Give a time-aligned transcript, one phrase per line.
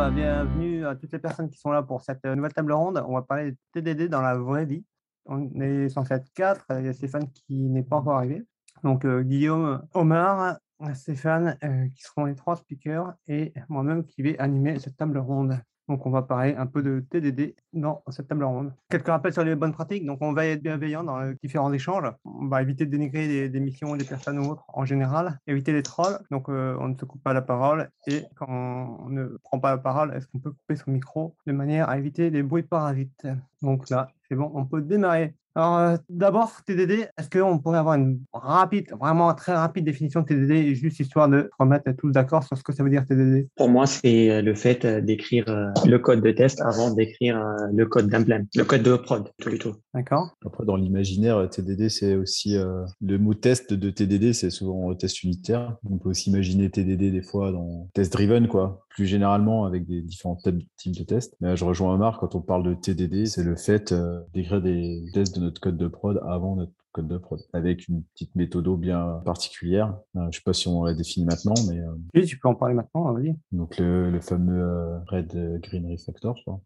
[0.00, 3.04] bah, bienvenue à toutes les personnes qui sont là pour cette euh, nouvelle table ronde.
[3.06, 4.82] On va parler de TDD dans la vraie vie.
[5.26, 6.64] On est censé être quatre.
[6.78, 8.42] Il y a Stéphane qui n'est pas encore arrivé.
[8.82, 10.56] Donc, euh, Guillaume, Omar,
[10.94, 15.60] Stéphane, euh, qui seront les trois speakers, et moi-même qui vais animer cette table ronde.
[15.90, 18.72] Donc, on va parler un peu de TDD dans cette table ronde.
[18.90, 20.06] Quelques rappels sur les bonnes pratiques.
[20.06, 22.12] Donc, on va être bienveillant dans les différents échanges.
[22.24, 25.40] On va éviter de dénigrer des, des missions, des personnes ou autres en général.
[25.48, 26.20] Éviter les trolls.
[26.30, 27.90] Donc, euh, on ne se coupe pas la parole.
[28.06, 31.52] Et quand on ne prend pas la parole, est-ce qu'on peut couper son micro de
[31.52, 33.26] manière à éviter les bruits parasites?
[33.60, 35.34] Donc là, c'est bon, on peut démarrer.
[35.56, 40.26] Alors, euh, d'abord, TDD, est-ce qu'on pourrait avoir une rapide, vraiment très rapide définition de
[40.26, 43.68] TDD, juste histoire de remettre tous d'accord sur ce que ça veut dire TDD Pour
[43.68, 45.44] moi, c'est euh, le fait euh, d'écrire
[45.84, 47.40] le code de test avant d'écrire
[47.72, 49.74] le code d'implant, le code de prod plutôt.
[49.92, 50.36] D'accord.
[50.46, 52.56] Après, dans l'imaginaire, TDD, c'est aussi
[53.00, 55.76] le mot test de TDD, c'est souvent test unitaire.
[55.90, 60.00] On peut aussi imaginer TDD des fois dans test driven, quoi, plus généralement avec des
[60.02, 60.38] différents
[60.76, 61.34] types de tests.
[61.40, 63.94] Mais je rejoins Omar quand on parle de TDD, c'est le fait
[64.32, 68.02] d'écrire des tests de notre code de prod avant notre code de prod, avec une
[68.02, 69.96] petite méthode bien particulière.
[70.16, 71.78] Euh, je ne sais pas si on la définit maintenant, mais...
[71.78, 73.36] Euh, oui, tu peux en parler maintenant, vas-y.
[73.52, 76.60] Donc le, le fameux euh, Red Green Refactor, je crois,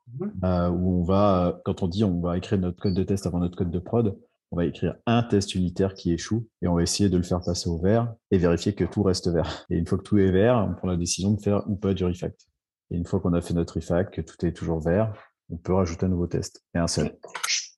[0.70, 3.56] où on va, quand on dit on va écrire notre code de test avant notre
[3.56, 4.16] code de prod,
[4.50, 7.40] on va écrire un test unitaire qui échoue et on va essayer de le faire
[7.40, 9.66] passer au vert et vérifier que tout reste vert.
[9.68, 11.92] Et une fois que tout est vert, on prend la décision de faire ou pas
[11.92, 12.46] du refact.
[12.90, 15.12] Et une fois qu'on a fait notre refact, que tout est toujours vert,
[15.50, 17.16] on peut rajouter un nouveau test et un seul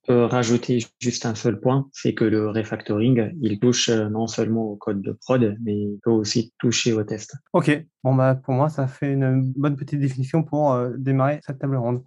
[0.08, 4.76] rajouter juste un seul point, c'est que le refactoring, il touche euh, non seulement au
[4.76, 7.34] code de prod, mais il peut aussi toucher au test.
[7.52, 7.70] Ok,
[8.04, 11.76] bon bah pour moi ça fait une bonne petite définition pour euh, démarrer cette table
[11.76, 12.02] ronde.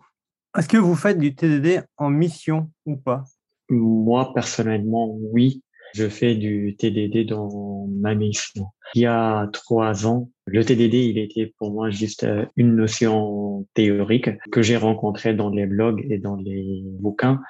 [0.57, 3.23] Est-ce que vous faites du TDD en mission ou pas?
[3.69, 5.63] Moi personnellement, oui.
[5.95, 8.67] Je fais du TDD dans ma mission.
[8.93, 13.67] Il y a trois ans, le TDD, il était pour moi juste euh, une notion
[13.73, 17.41] théorique que j'ai rencontrée dans les blogs et dans les bouquins.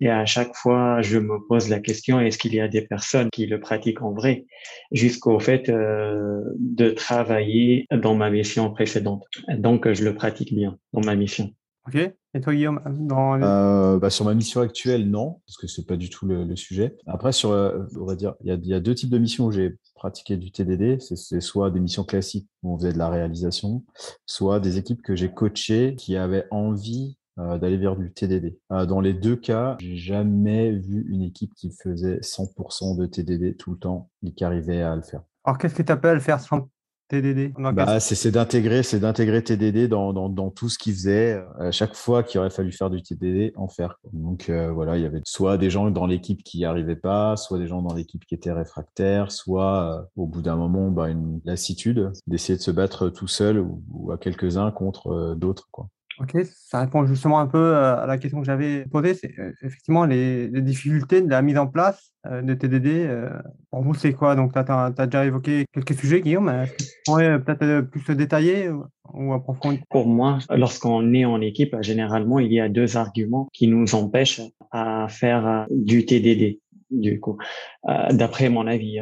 [0.00, 3.28] Et à chaque fois, je me pose la question, est-ce qu'il y a des personnes
[3.30, 4.44] qui le pratiquent en vrai?
[4.92, 9.24] Jusqu'au fait euh, de travailler dans ma mission précédente.
[9.48, 11.50] Donc, je le pratique bien dans ma mission.
[11.86, 12.14] Ok.
[12.36, 15.96] Et toi, Guillaume, dans euh, bah, sur ma mission actuelle, non, parce que c'est pas
[15.96, 16.96] du tout le, sujet.
[17.06, 19.46] Après, sur, euh, on va dire, il y a, y a, deux types de missions
[19.46, 21.00] où j'ai pratiqué du TDD.
[21.00, 23.84] C'est soit des missions classiques où on faisait de la réalisation,
[24.26, 28.58] soit des équipes que j'ai coachées qui avaient envie euh, d'aller vers du TDD.
[28.68, 33.70] Dans les deux cas, j'ai jamais vu une équipe qui faisait 100% de TDD tout
[33.70, 35.22] le temps et qui arrivait à le faire.
[35.44, 36.68] Alors, qu'est-ce que tu appelles faire sans
[37.20, 41.42] TDD bah, c'est d'intégrer, c'est d'intégrer TDD dans, dans, dans, tout ce qu'ils faisaient.
[41.58, 43.98] À chaque fois qu'il aurait fallu faire du TDD, en faire.
[44.12, 47.36] Donc euh, voilà, il y avait soit des gens dans l'équipe qui n'y arrivaient pas,
[47.36, 51.40] soit des gens dans l'équipe qui étaient réfractaires, soit au bout d'un moment, bah, une
[51.44, 55.68] lassitude d'essayer de se battre tout seul ou, ou à quelques-uns contre d'autres.
[55.70, 55.88] Quoi.
[56.20, 59.14] Ok, ça répond justement un peu euh, à la question que j'avais posée.
[59.14, 63.10] C'est euh, effectivement les, difficultés de la mise en place euh, de TDD.
[63.70, 64.36] pour vous, c'est quoi?
[64.36, 66.48] Donc, tu as, déjà évoqué quelques sujets, Guillaume.
[66.48, 68.70] Est-ce que tu pourrais peut-être plus le détailler
[69.12, 69.80] ou approfondir?
[69.90, 74.42] Pour moi, lorsqu'on est en équipe, généralement, il y a deux arguments qui nous empêchent
[74.70, 76.60] à faire du TDD,
[76.90, 77.38] du coup,
[78.10, 79.00] d'après mon avis.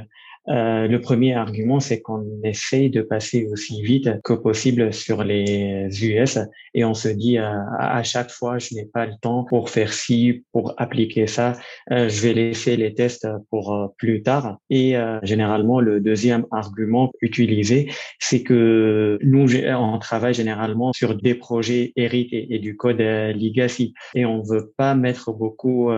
[0.49, 5.89] Euh, le premier argument, c'est qu'on essaie de passer aussi vite que possible sur les
[6.05, 6.39] US
[6.75, 7.49] et on se dit euh,
[7.79, 11.53] à, chaque fois, je n'ai pas le temps pour faire ci, pour appliquer ça,
[11.93, 14.59] euh, je vais laisser les tests pour plus tard.
[14.71, 21.93] Et généralement, le deuxième argument utilisé, c'est que nous, on travaille généralement sur des projets
[21.97, 23.95] hérités et du code legacy.
[24.15, 25.91] Et on veut pas mettre beaucoup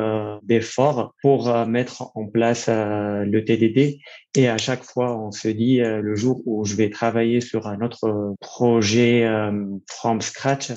[0.42, 3.98] d'efforts pour mettre en place le TDD
[4.36, 7.68] et à chaque fois, on se dit euh, le jour où je vais travailler sur
[7.68, 10.72] un autre projet euh, from scratch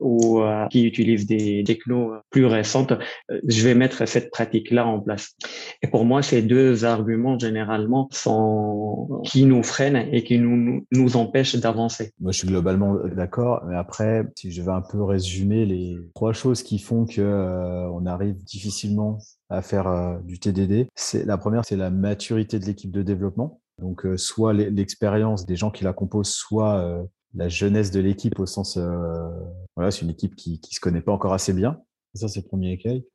[0.00, 2.92] ou euh, qui utilise des technos plus récentes,
[3.46, 5.34] je vais mettre cette pratique-là en place.
[5.82, 11.16] Et pour moi, ces deux arguments généralement sont qui nous freinent et qui nous nous
[11.16, 12.12] empêchent d'avancer.
[12.20, 16.32] Moi, je suis globalement d'accord, mais après, si je vais un peu résumer les trois
[16.32, 17.22] choses qui font que
[17.92, 19.18] on arrive difficilement
[19.48, 20.88] à faire euh, du TDD.
[20.94, 23.60] C'est la première, c'est la maturité de l'équipe de développement.
[23.78, 27.02] Donc, euh, soit l'expérience des gens qui la composent, soit euh,
[27.36, 28.78] la jeunesse de l'équipe au sens,
[29.76, 31.80] voilà, c'est une équipe qui qui se connaît pas encore assez bien.
[32.14, 33.06] Ça, c'est le premier écueil.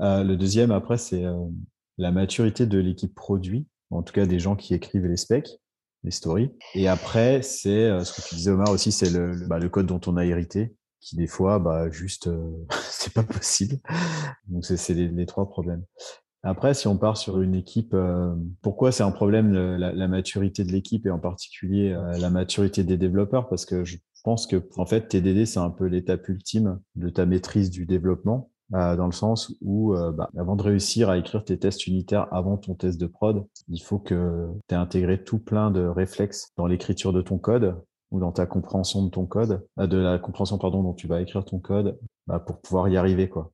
[0.00, 1.24] le deuxième, après, c'est
[1.98, 5.48] la maturité de l'équipe produit, en tout cas des gens qui écrivent les specs,
[6.02, 6.50] les stories.
[6.74, 10.00] Et après, c'est ce que tu disais Omar aussi, c'est le, bah, le code dont
[10.06, 13.78] on a hérité qui des fois, bah, juste, euh, c'est pas possible.
[14.48, 15.84] Donc, c'est les, trois problèmes.
[16.46, 20.72] Après, si on part sur une équipe, euh, pourquoi c'est un problème la, maturité de
[20.72, 23.48] l'équipe et en particulier euh, la maturité des développeurs?
[23.48, 27.24] Parce que je pense que en fait, TDD, c'est un peu l'étape ultime de ta
[27.24, 28.50] maîtrise du développement.
[28.74, 32.58] Euh, dans le sens où, bah, avant de réussir à écrire tes tests unitaires avant
[32.58, 36.66] ton test de prod, il faut que tu aies intégré tout plein de réflexes dans
[36.66, 37.76] l'écriture de ton code
[38.10, 41.44] ou dans ta compréhension de ton code, de la compréhension pardon dont tu vas écrire
[41.44, 43.50] ton code, bah, pour pouvoir y arriver quoi.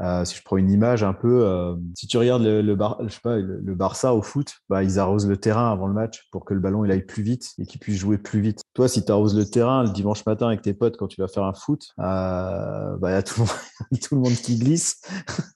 [0.00, 4.22] Euh, si je prends une image un peu, euh, si tu regardes le, Barça au
[4.22, 7.04] foot, bah, ils arrosent le terrain avant le match pour que le ballon il aille
[7.04, 8.60] plus vite et qu'il puisse jouer plus vite.
[8.74, 11.28] Toi, si tu arroses le terrain le dimanche matin avec tes potes quand tu vas
[11.28, 13.42] faire un foot, euh, bah, y a tout
[14.12, 15.00] le, monde, qui glisse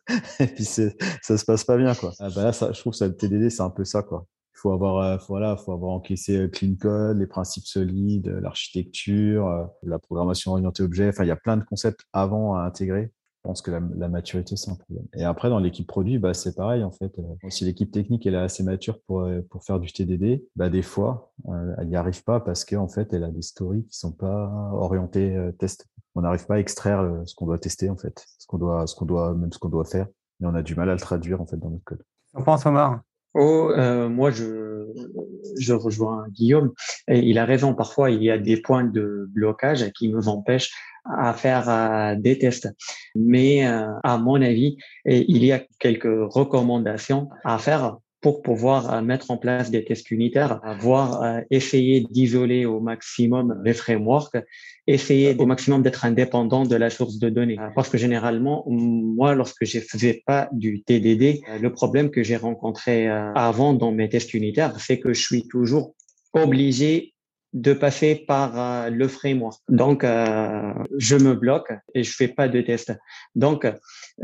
[0.40, 1.94] et puis ça se passe pas bien.
[1.94, 2.12] Quoi.
[2.18, 4.02] Ah, bah là, je trouve que le TDD, c'est un peu ça.
[4.02, 9.98] Quoi faut avoir euh, voilà faut avoir encaissé clean code les principes solides l'architecture la
[9.98, 13.10] programmation orientée objet enfin il y a plein de concepts avant à intégrer
[13.42, 15.04] je pense que la, la maturité, c'est un problème.
[15.14, 17.18] Et après, dans l'équipe produit, bah, c'est pareil, en fait.
[17.18, 20.82] Euh, si l'équipe technique est assez mature pour, euh, pour faire du TDD, bah, des
[20.82, 24.12] fois, euh, elle n'y arrive pas parce qu'en fait, elle a des stories qui sont
[24.12, 25.88] pas orientées test.
[26.14, 29.04] On n'arrive pas à extraire ce qu'on doit tester, en fait, ce qu'on doit, ce
[29.04, 30.06] doit, même ce qu'on doit faire.
[30.40, 32.02] Et on a du mal à le traduire, en fait, dans notre code.
[32.34, 33.00] On pense, Omar?
[33.34, 36.72] Oh, euh, moi, je, rejoins Guillaume.
[37.08, 37.74] Et il a raison.
[37.74, 40.70] Parfois, il y a des points de blocage qui nous empêchent
[41.04, 42.68] à faire euh, des tests.
[43.14, 44.76] Mais euh, à mon avis,
[45.06, 50.10] il y a quelques recommandations à faire pour pouvoir euh, mettre en place des tests
[50.10, 54.38] unitaires, voire essayer d'isoler au maximum les frameworks,
[54.86, 57.58] essayer au maximum d'être indépendant de la source de données.
[57.74, 63.08] Parce que généralement, moi, lorsque je faisais pas du TDD, le problème que j'ai rencontré
[63.08, 65.94] avant dans mes tests unitaires, c'est que je suis toujours
[66.32, 67.11] obligé
[67.52, 69.60] de passer par euh, le framework.
[69.68, 72.92] Donc, euh, je me bloque et je fais pas de test.
[73.34, 73.66] Donc,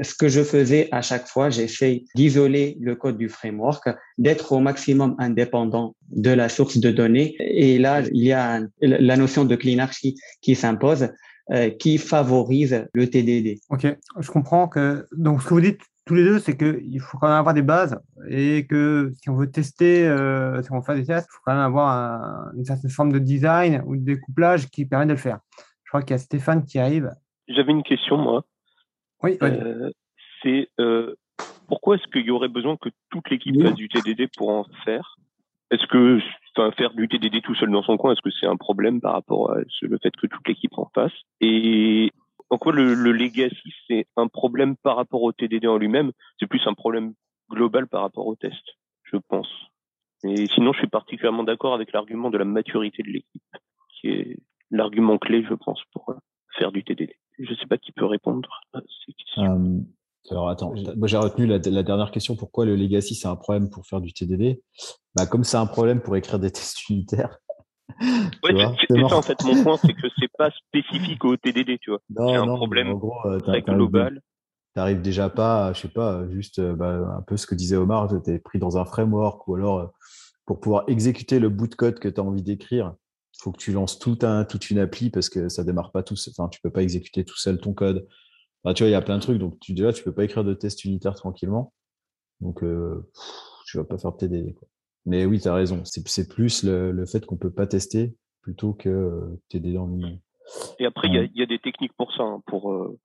[0.00, 4.60] ce que je faisais à chaque fois, j'essaie d'isoler le code du framework, d'être au
[4.60, 7.36] maximum indépendant de la source de données.
[7.40, 11.08] Et là, il y a la notion de cleanarchy qui s'impose,
[11.50, 13.60] euh, qui favorise le TDD.
[13.70, 13.86] Ok,
[14.20, 17.28] je comprends que donc ce que vous dites tous les deux, c'est qu'il faut quand
[17.28, 18.00] même avoir des bases
[18.30, 21.42] et que si on veut tester, euh, si on veut faire des tests, il faut
[21.44, 25.18] quand même avoir une certaine forme de design ou de découplage qui permet de le
[25.18, 25.38] faire.
[25.84, 27.10] Je crois qu'il y a Stéphane qui arrive.
[27.46, 28.44] J'avais une question, moi.
[29.22, 29.90] Oui, euh,
[30.42, 31.14] C'est euh,
[31.68, 35.18] pourquoi est-ce qu'il y aurait besoin que toute l'équipe fasse du TDD pour en faire?
[35.70, 36.20] Est-ce que
[36.76, 39.52] faire du TDD tout seul dans son coin, est-ce que c'est un problème par rapport
[39.52, 41.12] à le fait que toute l'équipe en fasse?
[41.40, 42.10] Et
[42.50, 46.46] en quoi le, le legacy, c'est un problème par rapport au TDD en lui-même C'est
[46.46, 47.14] plus un problème
[47.50, 48.62] global par rapport au test,
[49.04, 49.48] je pense.
[50.24, 53.42] Et sinon, je suis particulièrement d'accord avec l'argument de la maturité de l'équipe,
[53.90, 54.36] qui est
[54.70, 56.12] l'argument clé, je pense, pour
[56.56, 57.14] faire du TDD.
[57.38, 59.42] Je ne sais pas qui peut répondre à ces questions.
[59.44, 59.80] Euh,
[60.30, 62.36] alors attends, moi j'ai retenu la, la, dernière question.
[62.36, 64.60] Pourquoi le legacy c'est un problème pour faire du TDD
[65.14, 67.38] bah, Comme c'est un problème pour écrire des tests unitaires,
[68.00, 71.90] Ouais, c'est ça en fait mon point, c'est que c'est pas spécifique au TDD, tu
[71.90, 72.00] vois.
[72.14, 74.22] C'est un problème en gros, euh, très global.
[74.74, 78.08] T'arrives déjà pas, je sais pas, juste euh, bah, un peu ce que disait Omar,
[78.22, 79.86] tu es pris dans un framework ou alors euh,
[80.46, 82.94] pour pouvoir exécuter le bout de code que tu as envie d'écrire,
[83.34, 86.02] il faut que tu lances tout un, toute une appli parce que ça démarre pas
[86.02, 86.32] tout seul.
[86.36, 88.06] Enfin, tu peux pas exécuter tout seul ton code.
[88.62, 89.38] Enfin, tu vois, il y a plein de trucs.
[89.38, 91.72] Donc, tu, déjà, tu peux pas écrire de test unitaire tranquillement.
[92.40, 93.08] Donc, euh,
[93.66, 94.54] tu vas pas faire de TDD.
[94.54, 94.68] Quoi.
[95.06, 95.82] Mais oui, tu as raison.
[95.84, 100.06] C'est plus le, le fait qu'on peut pas tester plutôt que t'aider dans le
[100.78, 102.98] Et après, il y, a, y, a, des techniques pour ça, hein, pour euh,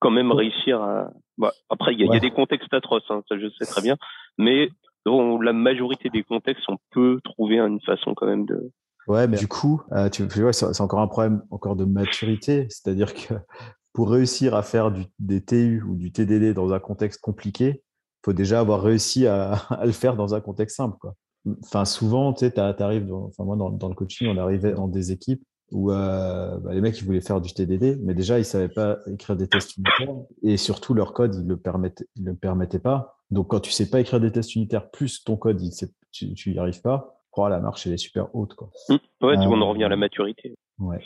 [0.00, 1.10] quand même réussir à.
[1.36, 3.96] Bah, après, il y, y, a des contextes atroces, hein, ça je sais très bien.
[4.38, 4.70] Mais
[5.04, 8.72] dans la majorité des contextes, on peut trouver une façon quand même de.
[9.06, 12.66] Ouais, mais du coup, euh, tu vois, c'est encore un problème encore de maturité.
[12.68, 13.34] C'est-à-dire que
[13.92, 17.82] pour réussir à faire du, des TU ou du TDD dans un contexte compliqué,
[18.24, 20.98] faut déjà avoir réussi à, à, le faire dans un contexte simple.
[21.00, 21.14] Quoi
[21.62, 25.12] enfin souvent tu sais t'arrives enfin moi dans, dans, le coaching on arrivait dans des
[25.12, 28.68] équipes où euh, bah, les mecs ils voulaient faire du TDD mais déjà ils savaient
[28.68, 32.78] pas écrire des tests unitaires et surtout leur code ils le permettait ils le permettaient
[32.78, 33.18] pas.
[33.30, 35.70] Donc quand tu sais pas écrire des tests unitaires plus ton code il
[36.10, 38.70] tu, tu y arrives pas oh, la marche elle est super haute quoi.
[38.88, 38.94] Mmh.
[39.22, 40.56] ouais euh, on en revient à la maturité.
[40.78, 41.00] ouais.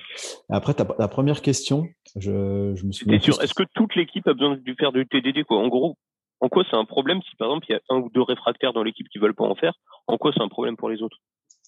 [0.48, 4.56] Après ta, la première question je, je me suis est-ce que toute l'équipe a besoin
[4.56, 5.58] de faire du TDD quoi?
[5.58, 5.96] En gros
[6.42, 8.72] en quoi c'est un problème si par exemple il y a un ou deux réfractaires
[8.72, 9.74] dans l'équipe qui veulent pas en faire
[10.08, 11.18] En quoi c'est un problème pour les autres?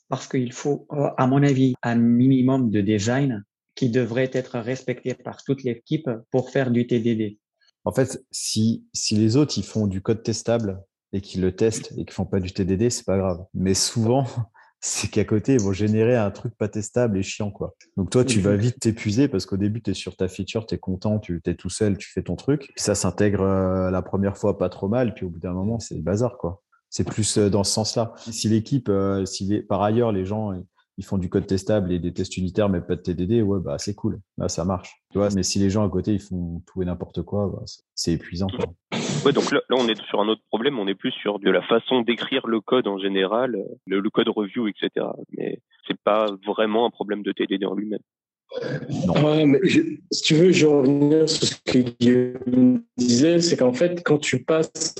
[0.08, 3.44] Parce qu'il faut, euh, à mon avis, un minimum de design
[3.76, 7.38] qui devrait être respecté par toute l'équipe pour faire du TDD.
[7.84, 11.92] En fait, si, si les autres ils font du code testable et qu'ils le testent
[11.92, 13.44] et qu'ils font pas du TDD, c'est pas grave.
[13.54, 14.26] Mais souvent,
[14.86, 17.50] c'est qu'à côté, ils vont générer un truc pas testable et chiant.
[17.50, 17.74] quoi.
[17.96, 20.74] Donc toi, tu vas vite t'épuiser parce qu'au début, tu es sur ta feature, tu
[20.74, 22.70] es content, tu es tout seul, tu fais ton truc.
[22.76, 25.94] ça s'intègre euh, la première fois pas trop mal, puis au bout d'un moment, c'est
[25.94, 26.36] le bazar.
[26.36, 26.62] quoi.
[26.90, 28.12] C'est plus euh, dans ce sens-là.
[28.30, 30.52] Si l'équipe, euh, si par ailleurs les gens
[30.96, 33.78] ils font du code testable et des tests unitaires, mais pas de TDD, ouais, bah,
[33.78, 34.20] c'est cool.
[34.38, 34.92] Là, ça marche.
[35.10, 37.62] Tu vois, mais si les gens à côté, ils font tout et n'importe quoi, bah,
[37.94, 38.46] c'est épuisant.
[38.48, 38.66] Quoi.
[39.24, 40.78] Ouais, donc là, là, on est sur un autre problème.
[40.78, 44.28] On est plus sur de la façon d'écrire le code en général, le, le code
[44.28, 45.06] review, etc.
[45.36, 48.00] Mais c'est pas vraiment un problème de TDD en lui-même.
[49.22, 49.58] Ouais, mais
[50.12, 54.44] si tu veux, je revenir sur ce que Guillaume disait, c'est qu'en fait, quand tu
[54.44, 54.94] passes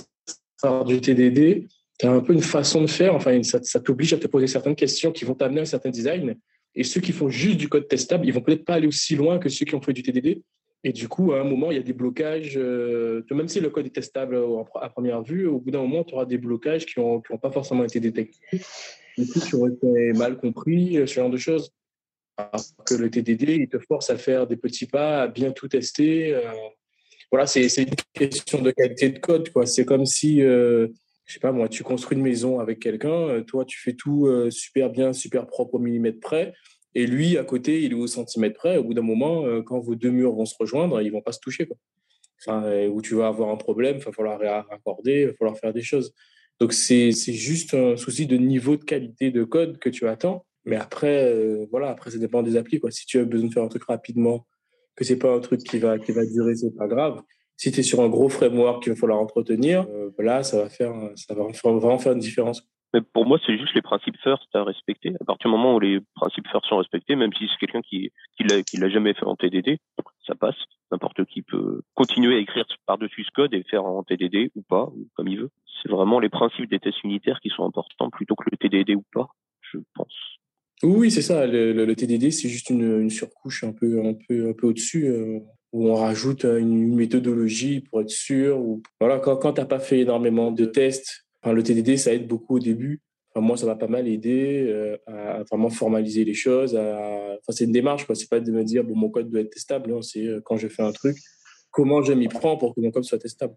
[0.61, 4.19] par du TDD, tu as un peu une façon de faire, enfin, ça, t'oblige à
[4.19, 6.37] te poser certaines questions qui vont t'amener à un certain design.
[6.75, 9.39] Et ceux qui font juste du code testable, ils vont peut-être pas aller aussi loin
[9.39, 10.43] que ceux qui ont fait du TDD.
[10.83, 12.55] Et du coup, à un moment, il y a des blocages.
[12.57, 14.39] Euh, même si le code est testable
[14.81, 17.85] à première vue, au bout d'un moment, tu auras des blocages qui n'ont pas forcément
[17.85, 18.39] été détectés.
[19.17, 21.71] Du coup, tu aurais été mal compris, ce genre de choses.
[22.37, 25.69] Parce que le TDD, il te force à faire des petits pas, à bien tout
[25.69, 26.35] tester.
[26.35, 26.43] Euh.
[27.31, 29.49] voilà, c'est une question de qualité de code.
[29.67, 30.89] C'est comme si, euh,
[31.25, 34.29] je sais pas moi, tu construis une maison avec quelqu'un, euh, toi, tu fais tout
[34.51, 36.53] super bien, super propre au millimètre près.
[36.95, 38.77] Et lui, à côté, il est au centimètre près.
[38.77, 41.41] Au bout d'un moment, quand vos deux murs vont se rejoindre, ils vont pas se
[41.41, 41.67] toucher.
[41.67, 41.77] Quoi.
[42.39, 45.83] Enfin, tu vas avoir un problème, il va falloir raccorder, il va falloir faire des
[45.83, 46.15] choses.
[46.61, 50.47] Donc, c'est juste un souci de niveau de qualité de code que tu attends.
[50.65, 52.81] Mais après, euh, voilà, après, ça dépend des applis.
[52.91, 54.47] Si tu as besoin de faire un truc rapidement,
[54.97, 57.23] que c'est pas un truc qui va, qui va durer, c'est pas grave.
[57.57, 60.69] Si tu es sur un gros framework qu'il va falloir entretenir, euh, là, ça va,
[60.69, 62.67] faire, ça va vraiment faire une différence.
[62.95, 65.13] Mais pour moi, c'est juste les principes first à respecter.
[65.21, 68.13] À partir du moment où les principes first sont respectés, même si c'est quelqu'un qui
[68.37, 69.79] qui l'a qui l'a jamais fait en TDD,
[70.27, 70.55] ça passe.
[70.93, 74.93] N'importe qui peut continuer à écrire par-dessus ce code et faire en TDD ou pas,
[75.15, 75.51] comme il veut.
[75.83, 79.05] C'est vraiment les principes des tests unitaires qui sont importants plutôt que le TDD ou
[79.13, 79.27] pas,
[79.61, 80.15] je pense.
[80.85, 81.47] Oui, c'est ça.
[81.47, 85.41] Le, TDD, c'est juste une, surcouche un peu, un peu, un peu au-dessus, euh,
[85.75, 88.63] où on rajoute une, méthodologie pour être sûr.
[89.01, 92.57] Voilà, quand, quand tu n'as pas fait énormément de tests, le TDD, ça aide beaucoup
[92.57, 93.03] au début.
[93.37, 96.77] Moi, ça m'a pas mal aidé euh, à vraiment formaliser les choses.
[96.77, 98.15] Enfin, c'est une démarche, quoi.
[98.15, 99.93] C'est pas de me dire, bon, mon code doit être testable.
[100.05, 101.17] C'est euh, quand je fais un truc,
[101.73, 103.57] comment je m'y prends pour que mon code soit testable.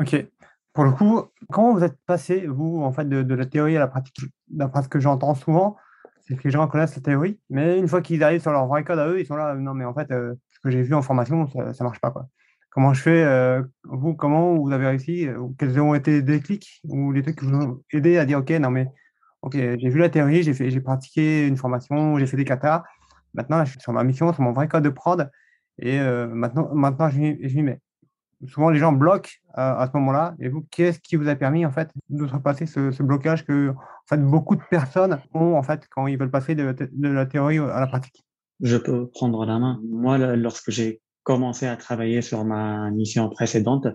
[0.00, 0.16] OK.
[0.72, 1.20] Pour le coup,
[1.52, 4.16] comment vous êtes passé, vous, en fait, de, la théorie à la pratique?
[4.48, 5.76] D'après ce que j'entends souvent,
[6.26, 8.84] c'est que les gens connaissent la théorie, mais une fois qu'ils arrivent sur leur vrai
[8.84, 11.02] code à eux, ils sont là, non, mais en fait, euh, que j'ai vu en
[11.02, 12.10] formation, ça ne marche pas.
[12.10, 12.28] Quoi.
[12.70, 16.80] Comment je fais euh, Vous, comment vous avez réussi euh, Quels ont été des clics
[16.84, 18.88] ou les trucs qui vous ont aidé à dire, OK, non, mais
[19.42, 22.84] ok, j'ai vu la théorie, j'ai, fait, j'ai pratiqué une formation, j'ai fait des katas.
[23.34, 25.30] Maintenant, je suis sur ma mission, sur mon vrai code de prod,
[25.80, 27.80] et maintenant, maintenant je m'y mets
[28.46, 30.34] souvent les gens bloquent à, ce moment-là.
[30.40, 33.70] Et vous, qu'est-ce qui vous a permis en fait de surpasser ce, ce, blocage que
[33.70, 36.74] en fait beaucoup de personnes ont en fait quand ils veulent passer de
[37.08, 38.24] la théorie à la pratique?
[38.60, 39.80] Je peux prendre la main.
[39.84, 43.86] Moi, lorsque j'ai commencé à travailler sur ma mission précédente,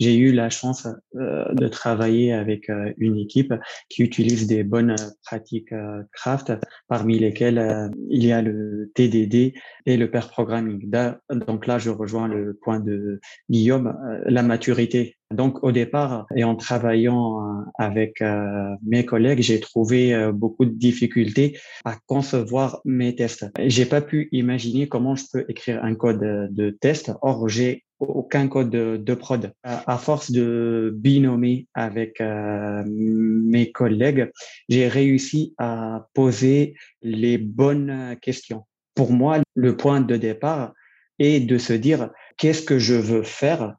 [0.00, 3.54] j'ai eu la chance euh, de travailler avec euh, une équipe
[3.88, 6.52] qui utilise des bonnes pratiques euh, craft,
[6.88, 9.54] parmi lesquelles il y a le TDD
[9.86, 10.90] et le pair programming.
[11.30, 16.56] Donc là, je rejoins le point de Guillaume, la maturité donc au départ, et en
[16.56, 23.14] travaillant euh, avec euh, mes collègues, j'ai trouvé euh, beaucoup de difficultés à concevoir mes
[23.14, 23.46] tests.
[23.58, 27.12] J'ai pas pu imaginer comment je peux écrire un code de test.
[27.22, 29.52] Or, j'ai aucun code de, prod.
[29.62, 34.30] À force de binomer avec mes collègues,
[34.68, 38.64] j'ai réussi à poser les bonnes questions.
[38.94, 40.74] Pour moi, le point de départ
[41.18, 43.76] est de se dire qu'est-ce que je veux faire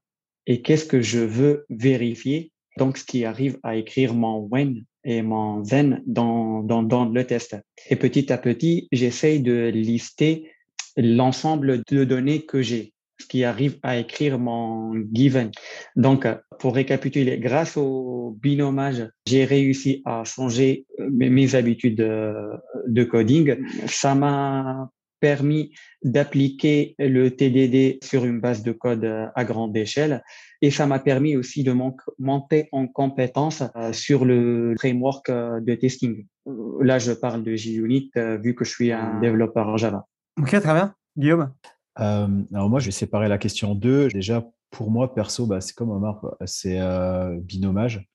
[0.48, 2.52] et qu'est-ce que je veux vérifier?
[2.78, 7.26] Donc, ce qui arrive à écrire mon when et mon then dans, dans, dans le
[7.26, 7.56] test.
[7.90, 10.52] Et petit à petit, j'essaye de lister
[10.98, 15.52] l'ensemble de données que j'ai, ce qui arrive à écrire mon given.
[15.96, 16.28] Donc,
[16.60, 22.34] pour récapituler, grâce au binomage, j'ai réussi à changer mes, habitudes de,
[22.88, 23.58] de coding.
[23.88, 24.90] Ça m'a
[25.26, 25.72] permis
[26.04, 30.22] d'appliquer le TDD sur une base de code euh, à grande échelle
[30.62, 31.74] et ça m'a permis aussi de
[32.20, 36.28] monter en compétence euh, sur le framework euh, de testing.
[36.80, 38.12] Là, je parle de JUnit
[38.44, 40.06] vu que je suis un développeur Java.
[40.40, 40.94] Ok, très bien.
[41.18, 41.52] Guillaume?
[41.96, 44.10] Alors moi, je vais séparer la question en deux.
[44.10, 46.80] Déjà, pour moi, perso, bah, c'est comme Omar, c'est
[47.42, 48.08] binomage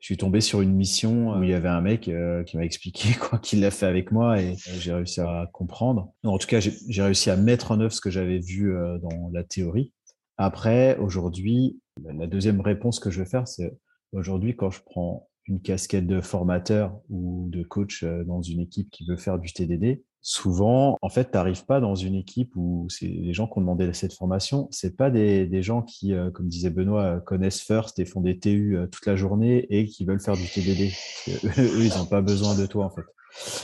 [0.00, 2.64] je suis tombé sur une mission où il y avait un mec euh, qui m'a
[2.64, 6.12] expliqué quoi qu'il l'a fait avec moi et euh, j'ai réussi à comprendre.
[6.24, 9.30] en tout cas, j'ai réussi à mettre en œuvre ce que j'avais vu euh, dans
[9.32, 9.92] la théorie.
[10.36, 13.76] Après, aujourd'hui, la deuxième réponse que je vais faire, c'est
[14.12, 19.04] aujourd'hui quand je prends une casquette de formateur ou de coach dans une équipe qui
[19.04, 23.06] veut faire du TDD, souvent, en fait, tu n'arrives pas dans une équipe où c'est
[23.06, 26.48] les gens qui ont demandé cette formation, c'est pas des, des, gens qui, euh, comme
[26.48, 30.20] disait Benoît, connaissent First et font des TU euh, toute la journée et qui veulent
[30.20, 30.92] faire du TDD.
[31.58, 33.04] Eux, ils n'ont pas besoin de toi, en fait.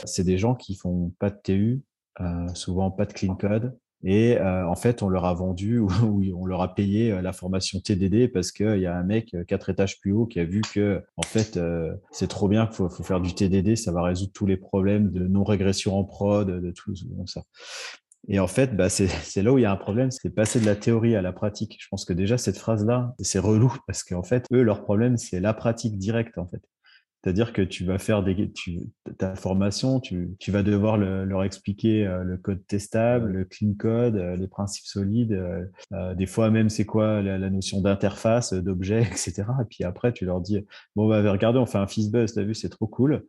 [0.05, 1.83] C'est des gens qui font pas de TU,
[2.53, 6.45] souvent pas de clean code, et euh, en fait, on leur a vendu ou on
[6.45, 9.69] leur a payé euh, la formation TDD parce qu'il y a un mec euh, quatre
[9.69, 11.59] étages plus haut qui a vu que, en fait,
[12.11, 15.27] c'est trop bien qu'il faut, faire du TDD, ça va résoudre tous les problèmes de
[15.27, 16.93] non-régression en prod, de tout
[17.25, 17.43] ça.
[18.27, 20.65] Et en fait, bah, c'est là où il y a un problème, c'est passer de
[20.65, 21.77] la théorie à la pratique.
[21.79, 25.39] Je pense que déjà, cette phrase-là, c'est relou parce qu'en fait, eux, leur problème, c'est
[25.39, 26.61] la pratique directe, en fait.
[27.25, 28.53] C'est-à-dire que tu vas faire des,
[29.17, 34.35] ta formation, tu, vas devoir leur expliquer euh, le code testable, le clean code, euh,
[34.35, 39.43] les principes solides, euh, des fois même c'est quoi la, notion d'interface, d'objet, etc.
[39.59, 40.63] Et puis après, tu leur dis,
[40.95, 43.25] bon, bah, regardez, on fait un buzz, t'as vu, c'est trop cool.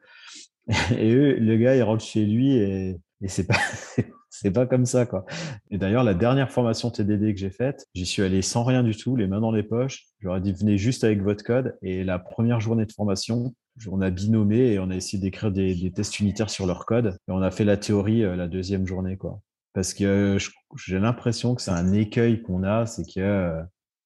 [0.98, 3.56] Et eux, le gars, il rentre chez lui et c'est pas,
[4.40, 5.24] c'est pas comme ça, quoi.
[5.70, 8.94] Et d'ailleurs, la dernière formation TDD que j'ai faite, j'y suis allé sans rien du
[8.94, 10.04] tout, les mains dans les poches.
[10.20, 11.76] J'aurais dit, venez juste avec votre code.
[11.82, 13.54] Et la première journée de formation,
[13.90, 17.16] on a binomé et on a essayé d'écrire des, tests unitaires sur leur code.
[17.28, 19.40] Et on a fait la théorie euh, la deuxième journée, quoi.
[19.72, 20.38] Parce que
[20.76, 23.62] j'ai l'impression que c'est un écueil qu'on a, c'est que euh,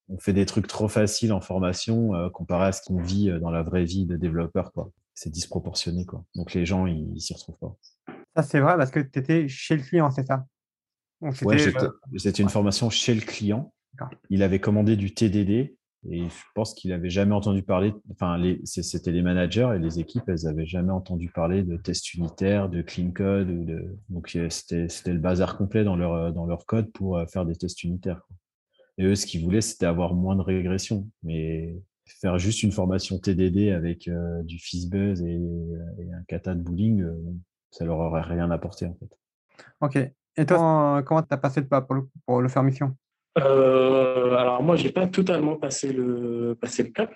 [0.08, 3.50] on fait des trucs trop faciles en formation euh, comparé à ce qu'on vit dans
[3.50, 4.90] la vraie vie de développeur, quoi.
[5.14, 6.24] C'est disproportionné, quoi.
[6.34, 7.76] Donc les gens, ils s'y retrouvent pas.
[8.36, 10.44] Ça, c'est vrai parce que tu étais chez le client, c'est ça?
[11.20, 11.58] Oui,
[12.16, 13.72] c'était une formation chez le client.
[14.30, 15.76] Il avait commandé du TDD
[16.08, 20.22] et je pense qu'il n'avait jamais entendu parler, enfin, c'était les managers et les équipes,
[20.28, 23.50] elles n'avaient jamais entendu parler de tests unitaires, de clean code.
[23.50, 23.98] Ou de...
[24.08, 27.84] Donc, c'était le bazar complet dans leur, dans leur code pour euh, faire des tests
[27.84, 28.22] unitaires.
[28.96, 31.06] Et eux, ce qu'ils voulaient, c'était avoir moins de régression.
[31.22, 36.62] Mais faire juste une formation TDD avec euh, du Fizzbuzz et, et, un kata de
[36.62, 37.14] bowling, euh,
[37.70, 39.16] ça leur aurait rien apporté, en fait.
[39.80, 40.12] Ok.
[40.36, 42.96] Et toi, comment tu as passé le pas pour le, pour le faire mission?
[43.38, 47.12] Euh, alors moi, j'ai pas totalement passé le, passé le cap.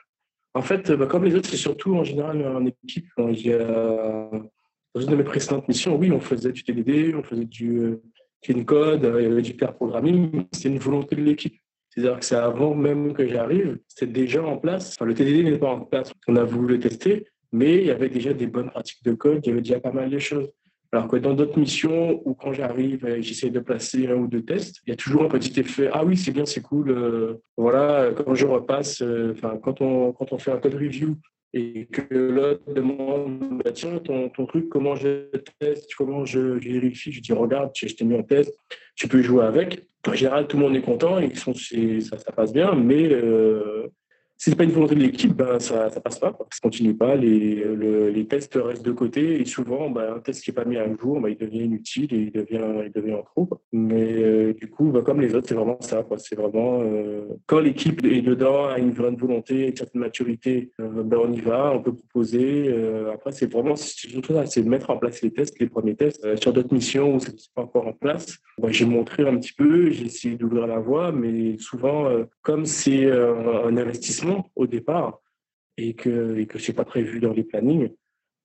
[0.55, 3.09] En fait, bah, comme les autres, c'est surtout en général en équipe.
[3.17, 8.03] dans une de mes précédentes missions, oui, on faisait du TDD, on faisait du euh,
[8.43, 11.57] clean code, euh, il y avait du pair programming, c'était une volonté de l'équipe.
[11.91, 14.95] C'est-à-dire que c'est avant même que j'arrive, c'était déjà en place.
[14.95, 16.13] Enfin, le TDD n'est pas en place.
[16.27, 19.41] On a voulu le tester, mais il y avait déjà des bonnes pratiques de code,
[19.45, 20.51] il y avait déjà pas mal de choses.
[20.91, 24.81] Alors que dans d'autres missions où quand j'arrive, j'essaie de placer un ou deux tests,
[24.87, 26.91] il y a toujours un petit effet ah oui c'est bien c'est cool.
[26.91, 31.17] Euh, voilà quand je repasse, euh, enfin quand on quand on fait un code review
[31.53, 37.13] et que l'autre demande bah, tiens ton, ton, truc comment je teste, comment je, vérifie,
[37.13, 38.53] je dis regarde je t'ai mis en test,
[38.97, 39.87] tu peux jouer avec.
[40.09, 43.89] En général tout le monde est content et ça, ça passe bien, mais euh,
[44.37, 47.15] si c'est pas une volonté de l'équipe, ben ça ne passe pas, ça continue pas,
[47.15, 47.65] les,
[48.13, 50.87] les tests restent de côté et souvent ben, un test qui n'est pas mis à
[50.97, 53.49] jour, ben, il devient inutile et il devient, il devient en trop.
[53.73, 56.05] Mais euh, du coup, ben, comme les autres, c'est vraiment ça.
[56.19, 61.19] C'est vraiment euh, quand l'équipe est dedans, a une vraie volonté, une certaine maturité, ben,
[61.19, 62.73] on y va, on peut proposer.
[63.13, 66.37] après, c'est vraiment c'est de mettre en place les tests, les premiers tests.
[66.41, 70.07] sur d'autres missions où c'est pas encore en place, j'ai montré un petit peu, j'ai
[70.07, 72.09] essayé d'ouvrir la voie, mais souvent,
[72.43, 75.21] comme c'est un investissement au départ
[75.77, 77.91] et que, et que ce n'est pas prévu dans les plannings,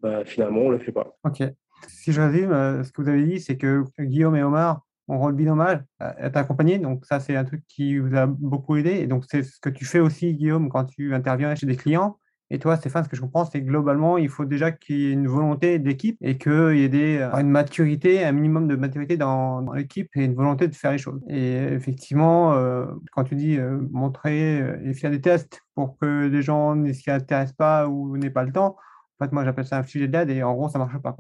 [0.02, 1.18] bah, finalement, on ne le fait pas.
[1.24, 1.44] Ok.
[1.88, 5.18] Si je résume, euh, ce que vous avez dit, c'est que Guillaume et Omar ont
[5.18, 6.78] rôle binomal à t'accompagner.
[6.78, 8.92] Donc, ça, c'est un truc qui vous a beaucoup aidé.
[8.92, 12.20] Et donc, c'est ce que tu fais aussi, Guillaume, quand tu interviens chez des clients.
[12.52, 15.06] Et toi, Stéphane, ce que je comprends, c'est que globalement, il faut déjà qu'il y
[15.08, 18.76] ait une volonté d'équipe et qu'il y ait des, euh, une maturité, un minimum de
[18.76, 21.22] maturité dans, l'équipe et une volonté de faire les choses.
[21.30, 26.42] Et effectivement, euh, quand tu dis euh, montrer et faire des tests pour que les
[26.42, 28.78] gens ne s'y intéressent pas ou n'aient pas le temps,
[29.20, 31.16] en fait, moi, j'appelle ça un sujet d'aide et en gros, ça ne marche pas.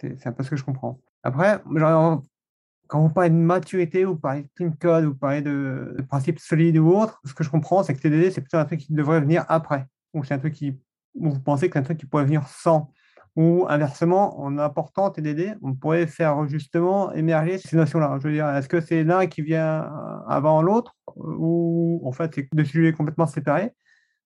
[0.00, 1.00] C'est un peu ce que je comprends.
[1.22, 1.62] Après,
[2.88, 6.40] quand vous parlez de maturité, vous parlez de clean code, vous parlez de, de principes
[6.40, 8.92] solides ou autres, ce que je comprends, c'est que TDD, c'est plutôt un truc qui
[8.92, 10.78] devrait venir après ou c'est un truc qui,
[11.14, 12.92] vous pensez que c'est un truc qui pourrait venir sans
[13.36, 18.18] ou inversement, en apportant TDD, on pourrait faire justement émerger ces notions-là.
[18.20, 19.90] Je veux dire, est-ce que c'est l'un qui vient
[20.28, 23.72] avant l'autre ou en fait c'est deux sujets complètement séparés?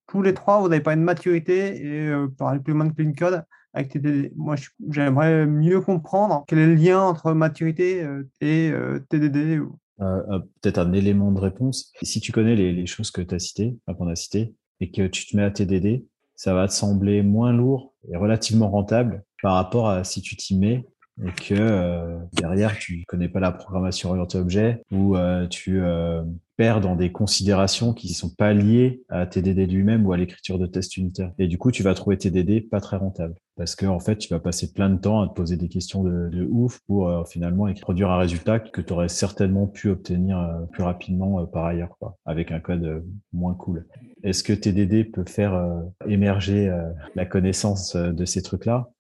[0.09, 2.93] Tous les trois, vous n'avez pas une maturité et euh, par plus ou moins de
[2.93, 3.45] clean code
[3.75, 4.33] avec TDD.
[4.37, 4.55] Moi,
[4.89, 9.63] j'aimerais mieux comprendre quel est le lien entre maturité euh, et euh, TDD.
[9.99, 11.93] Peut-être un élément de réponse.
[12.03, 15.07] Si tu connais les, les choses que tu as citées, qu'on a citées, et que
[15.07, 19.55] tu te mets à TDD, ça va te sembler moins lourd et relativement rentable par
[19.55, 20.87] rapport à si tu t'y mets
[21.25, 26.23] et que euh, derrière tu connais pas la programmation orientée objet ou euh, tu euh,
[26.57, 30.67] perds dans des considérations qui sont pas liées à TDD lui-même ou à l'écriture de
[30.67, 31.33] tests unitaires.
[31.39, 34.29] Et du coup, tu vas trouver TDD pas très rentable parce que en fait, tu
[34.29, 38.11] vas passer plein de temps à te poser des questions de, ouf pour finalement produire
[38.11, 40.39] un résultat que tu aurais certainement pu obtenir
[40.73, 43.87] plus rapidement par ailleurs, quoi, avec un code moins cool.
[44.23, 46.71] Est-ce que TDD peut faire émerger
[47.15, 48.91] la connaissance de ces trucs-là?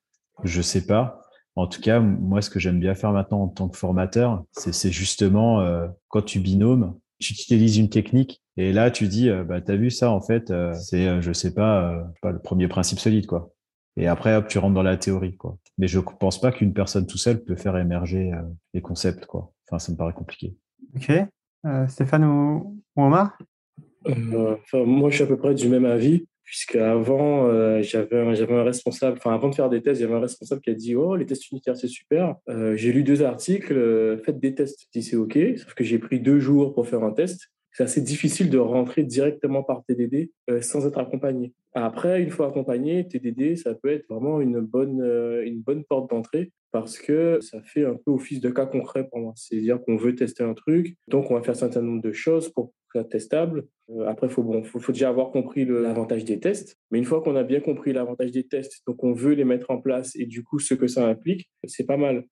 [0.45, 1.21] Je sais pas.
[1.57, 4.92] En tout cas, moi, ce que j'aime bien faire maintenant en tant que formateur, c'est
[4.92, 9.61] justement euh, quand tu binômes, tu utilises une technique et là, tu dis, euh, bah,
[9.61, 12.99] tu as vu ça, en fait, euh, c'est, je sais pas, pas le premier principe
[12.99, 13.53] solide, quoi.
[13.97, 15.59] Et après, hop, tu rentres dans la théorie, quoi.
[15.79, 18.31] Mais je pense pas qu'une personne tout seul peut faire émerger
[18.75, 19.53] les concepts, quoi.
[19.67, 20.57] Enfin, ça me paraît compliqué.
[20.95, 21.13] Ok.
[21.89, 23.39] Stéphane ou, Omar?
[24.07, 28.55] Moi, je suis à peu près du même avis puisque avant euh, j'avais un, j'avais
[28.55, 31.17] un responsable, enfin avant de faire des tests, j'avais un responsable qui a dit oh
[31.17, 32.37] les tests unitaires c'est super.
[32.49, 35.37] Euh, j'ai lu deux articles, euh, faites des tests, si c'est ok.
[35.57, 37.51] Sauf que j'ai pris deux jours pour faire un test.
[37.77, 40.31] C'est assez difficile de rentrer directement par TDD
[40.62, 41.53] sans être accompagné.
[41.75, 45.03] Après, une fois accompagné, TDD ça peut être vraiment une bonne
[45.45, 49.19] une bonne porte d'entrée parce que ça fait un peu office de cas concret pour
[49.19, 49.35] moi.
[49.37, 52.49] C'est-à-dire qu'on veut tester un truc, donc on va faire un certain nombre de choses
[52.49, 52.73] pour
[53.05, 53.67] testable.
[53.91, 56.79] Euh, après, il faut, bon, faut, déjà avoir compris l'avantage des tests.
[56.91, 59.71] Mais une fois qu'on a bien compris l'avantage des tests, donc on veut les mettre
[59.71, 62.25] en place et du coup, ce que ça implique, c'est pas mal.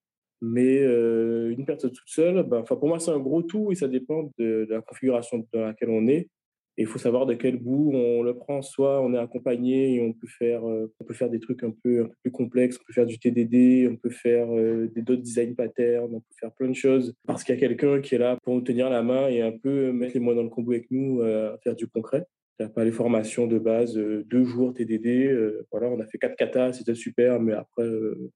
[0.46, 3.88] Mais euh, une personne toute seule, ben, pour moi, c'est un gros tout et ça
[3.88, 6.28] dépend de, la configuration dans laquelle on est
[6.76, 8.60] il faut savoir de quel bout on le prend.
[8.60, 11.70] Soit on est accompagné et on peut faire, euh, on peut faire des trucs un
[11.70, 12.76] peu, un peu plus complexes.
[12.80, 16.34] On peut faire du TDD, on peut faire euh, des d'autres design patterns, on peut
[16.38, 17.14] faire plein de choses.
[17.26, 19.52] Parce qu'il y a quelqu'un qui est là pour nous tenir la main et un
[19.52, 22.26] peu mettre les mains dans le combo avec nous, à faire du concret.
[22.74, 25.36] Pas les formations de base, deux jours TDD.
[25.70, 27.88] voilà, on a fait quatre katas, c'était super, mais après,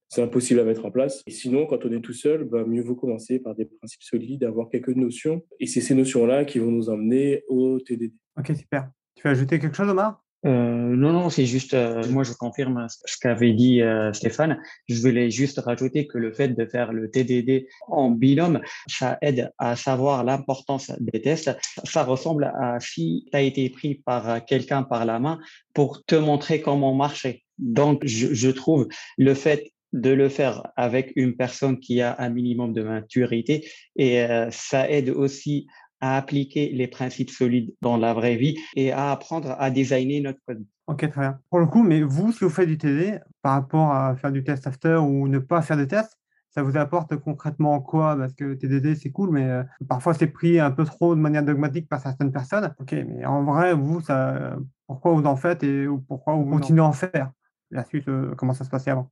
[0.08, 1.22] c'est impossible à mettre en place.
[1.26, 4.44] Et sinon, quand on est tout seul, bah, mieux vaut commencer par des principes solides,
[4.44, 5.42] avoir quelques notions.
[5.60, 8.12] Et c'est ces notions-là qui vont nous emmener au TDD.
[8.38, 8.90] Ok, super.
[9.14, 10.24] Tu veux ajouter quelque chose, Omar?
[10.46, 14.60] Euh, non, non, c'est juste, euh, moi je confirme ce qu'avait dit euh, Stéphane.
[14.88, 19.50] Je voulais juste rajouter que le fait de faire le TDD en binôme, ça aide
[19.58, 21.56] à savoir l'importance des tests.
[21.84, 25.40] Ça ressemble à si tu as été pris par quelqu'un par la main
[25.74, 27.44] pour te montrer comment marcher.
[27.58, 32.28] Donc, je, je trouve le fait de le faire avec une personne qui a un
[32.28, 35.66] minimum de maturité et ça aide aussi
[36.00, 40.38] à appliquer les principes solides dans la vraie vie et à apprendre à designer notre
[40.46, 40.64] code.
[40.86, 41.38] Ok, très bien.
[41.50, 44.42] Pour le coup, mais vous, si vous faites du TD, par rapport à faire du
[44.42, 46.18] test after ou ne pas faire de test,
[46.50, 48.16] ça vous apporte concrètement quoi?
[48.16, 51.44] Parce que TDD, c'est cool, mais euh, parfois c'est pris un peu trop de manière
[51.44, 52.74] dogmatique par certaines personnes.
[52.80, 54.56] Ok, mais en vrai, vous, ça,
[54.86, 57.32] pourquoi vous en faites et pourquoi vous continuez à en faire?
[57.70, 59.10] La suite, euh, comment ça se passait avant?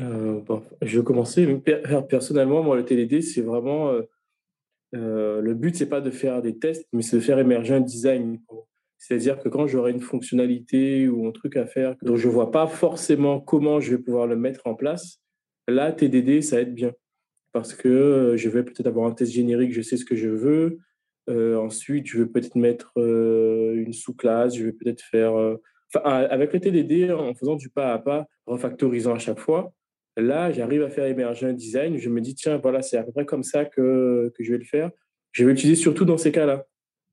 [0.00, 0.40] Euh,
[0.80, 1.62] Je vais commencer.
[2.08, 3.92] Personnellement, moi, le TDD, c'est vraiment
[4.94, 7.80] euh, le but, c'est pas de faire des tests, mais c'est de faire émerger un
[7.80, 8.40] design.
[8.98, 12.66] C'est-à-dire que quand j'aurai une fonctionnalité ou un truc à faire dont je vois pas
[12.66, 15.18] forcément comment je vais pouvoir le mettre en place,
[15.66, 16.92] là, TDD, ça aide bien.
[17.52, 20.28] Parce que euh, je vais peut-être avoir un test générique, je sais ce que je
[20.28, 20.78] veux.
[21.30, 25.34] Euh, ensuite, je vais peut-être mettre une sous-classe, je vais peut-être faire...
[26.04, 29.72] avec le TDD, en faisant du pas à pas, refactorisant à chaque fois,
[30.16, 31.96] Là, j'arrive à faire émerger un design.
[31.96, 34.58] Je me dis, tiens, voilà, c'est à peu près comme ça que, que je vais
[34.58, 34.90] le faire.
[35.32, 36.66] Je vais l'utiliser surtout dans ces cas-là.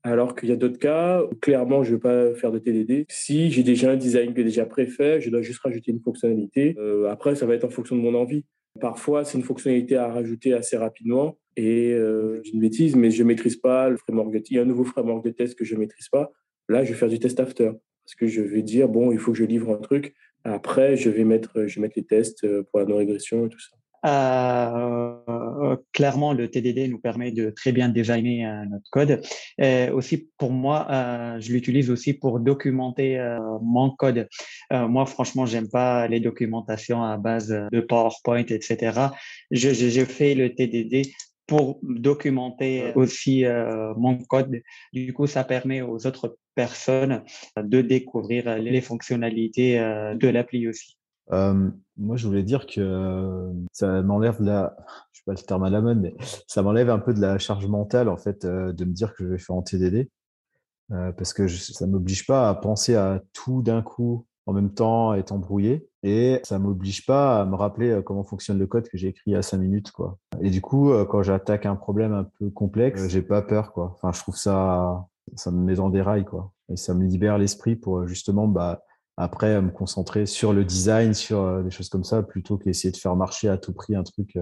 [0.04, 3.06] Alors qu'il y a d'autres cas où clairement, je ne veux pas faire de TDD.
[3.10, 6.76] Si j'ai déjà un design que déjà préfait, je dois juste rajouter une fonctionnalité.
[6.78, 8.46] Euh, après, ça va être en fonction de mon envie.
[8.80, 11.38] Parfois, c'est une fonctionnalité à rajouter assez rapidement.
[11.58, 14.60] Et euh, j'ai une bêtise, mais je ne maîtrise pas le framework de Il y
[14.60, 16.32] a un nouveau framework de test que je ne maîtrise pas.
[16.70, 17.72] Là, je vais faire du test after.
[18.06, 20.16] Parce que je vais dire, bon, il faut que je livre un truc.
[20.46, 23.60] Après, je vais mettre, je vais mettre les tests euh, pour la non-régression et tout
[23.60, 23.76] ça.
[24.06, 29.22] Euh, clairement, le TDD nous permet de très bien designer euh, notre code.
[29.94, 30.88] Aussi, pour moi,
[31.40, 33.20] je l'utilise aussi pour documenter
[33.62, 34.30] mon code.
[34.72, 39.10] moi, franchement, j'aime pas les documentations à base de PowerPoint, etc.
[39.52, 41.12] Je fais le TDD
[41.50, 44.62] pour documenter aussi euh, mon code.
[44.94, 47.24] Du coup, ça permet aux autres personnes
[47.58, 50.98] de découvrir les fonctionnalités euh, de l'appli aussi.
[51.32, 54.76] Euh, moi, je voulais dire que ça m'enlève la,
[55.12, 56.16] je sais pas le terme à la mode, mais
[56.48, 59.30] ça m'enlève un peu de la charge mentale en fait de me dire que je
[59.30, 60.10] vais faire en TDD,
[60.90, 65.14] parce que je, ça m'oblige pas à penser à tout d'un coup en même temps
[65.14, 68.98] être embrouillé et ça m'oblige pas à me rappeler euh, comment fonctionne le code que
[68.98, 70.18] j'ai écrit à cinq minutes quoi.
[70.42, 73.92] Et du coup, euh, quand j'attaque un problème un peu complexe, j'ai pas peur quoi.
[73.96, 77.38] Enfin, je trouve ça ça me met dans des rails quoi et ça me libère
[77.38, 78.82] l'esprit pour euh, justement bah
[79.18, 83.16] après me concentrer sur le design, sur des choses comme ça plutôt qu'essayer de faire
[83.16, 84.40] marcher à tout prix un truc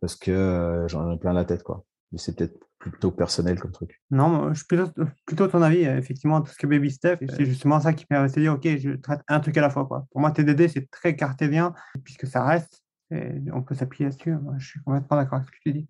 [0.00, 1.84] parce que j'en ai plein la tête quoi.
[2.10, 4.00] Mais c'est peut-être plutôt personnel comme truc.
[4.10, 4.90] Non, je suis plutôt,
[5.26, 8.40] plutôt ton avis, effectivement, tout ce que Baby Step, c'est justement ça qui permet de
[8.40, 9.86] dire, OK, je traite un truc à la fois.
[9.86, 10.06] Quoi.
[10.10, 14.34] Pour moi, TDD, c'est très cartésien, puisque ça reste, et on peut s'appuyer là-dessus.
[14.58, 15.88] Je suis complètement d'accord avec ce que tu dis.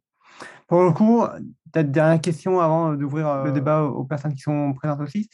[0.67, 1.25] Pour le coup,
[1.73, 5.29] peut-être dernière question avant d'ouvrir euh, le débat aux personnes qui sont présentes aussi.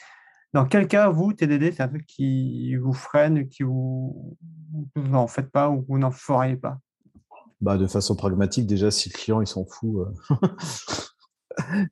[0.52, 4.36] Dans quel cas, vous, TDD, c'est un truc qui vous freine, qui vous,
[4.94, 6.78] vous n'en faites pas ou vous n'en feriez pas?
[7.62, 10.08] Bah, De façon pragmatique, déjà, si le client il s'en fout,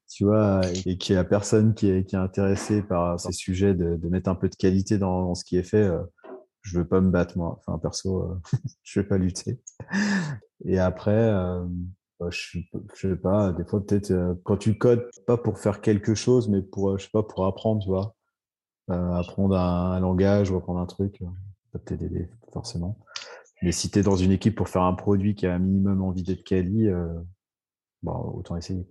[0.09, 4.31] tu vois, et qu'il n'y a personne qui est, intéressé par ces sujets de, mettre
[4.31, 5.90] un peu de qualité dans, ce qui est fait,
[6.62, 7.59] je ne veux pas me battre, moi.
[7.59, 8.29] Enfin, perso,
[8.83, 9.61] je ne vais pas lutter.
[10.64, 11.33] Et après,
[12.18, 12.59] bah, je,
[12.94, 14.12] je sais pas, des fois, peut-être,
[14.44, 17.83] quand tu codes, pas pour faire quelque chose, mais pour, je sais pas, pour apprendre,
[17.83, 18.14] tu vois.
[18.88, 21.23] apprendre un, langage ou apprendre un truc,
[21.73, 22.99] ça peut t'aider forcément.
[23.62, 26.03] Mais si tu es dans une équipe pour faire un produit qui a un minimum
[26.03, 27.09] envie d'être quali, euh,
[28.03, 28.87] bon, autant essayer.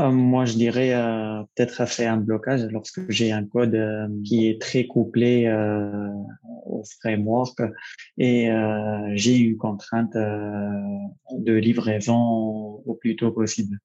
[0.00, 4.08] Euh, moi, je dirais euh, peut-être à faire un blocage lorsque j'ai un code euh,
[4.24, 5.48] qui est très couplé
[6.66, 7.60] au framework
[8.18, 8.48] et
[9.14, 13.78] j'ai une contrainte de livraison au plus tôt possible.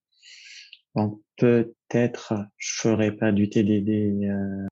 [0.95, 4.27] Donc peut-être je ferai pas du TDD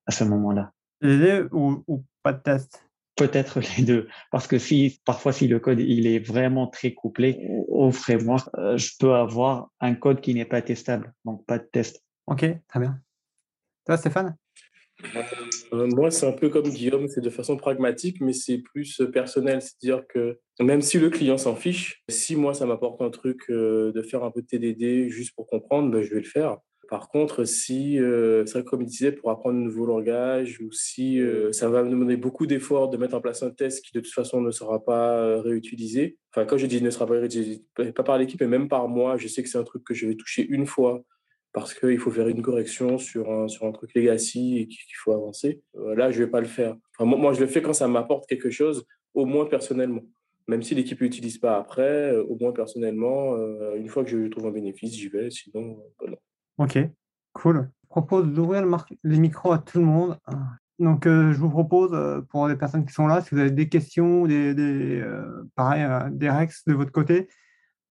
[0.05, 0.71] à ce moment-là.
[1.01, 2.86] TDD ou pas de test?
[3.17, 7.47] Peut-être les deux, parce que si parfois si le code il est vraiment très couplé
[7.67, 11.67] au framework, euh, je peux avoir un code qui n'est pas testable, donc pas de
[11.71, 12.03] test.
[12.27, 12.99] Ok, très bien.
[13.85, 14.35] Toi, Stéphane?
[15.73, 19.61] Euh, Moi, c'est un peu comme Guillaume, c'est de façon pragmatique, mais c'est plus personnel.
[19.61, 23.91] C'est-à-dire que même si le client s'en fiche, si moi ça m'apporte un truc euh,
[23.91, 26.57] de faire un peu de TDD juste pour comprendre, ben, je vais le faire.
[26.89, 31.19] Par contre, si, euh, c'est comme il disait, pour apprendre un nouveau langage, ou si
[31.19, 33.99] euh, ça va me demander beaucoup d'efforts de mettre en place un test qui de
[33.99, 37.65] toute façon ne sera pas euh, réutilisé, enfin quand je dis ne sera pas réutilisé,
[37.75, 40.07] pas par l'équipe, mais même par moi, je sais que c'est un truc que je
[40.07, 41.03] vais toucher une fois
[41.51, 45.11] parce qu'il faut faire une correction sur un, sur un truc legacy et qu'il faut
[45.11, 45.61] avancer.
[45.73, 46.75] là, je ne vais pas le faire.
[46.99, 50.03] moi, je le fais quand ça m'apporte quelque chose, au moins personnellement.
[50.47, 53.35] Même si l'équipe ne l'utilise pas après, au moins personnellement,
[53.75, 56.17] une fois que je trouve un bénéfice, j'y vais, sinon, non.
[56.57, 56.79] Ok,
[57.33, 57.69] cool.
[57.83, 60.17] Je propose d'ouvrir le les micros à tout le monde.
[60.79, 63.51] Donc, euh, je vous propose, euh, pour les personnes qui sont là, si vous avez
[63.51, 67.27] des questions, des, des euh, pareil, des rex de votre côté,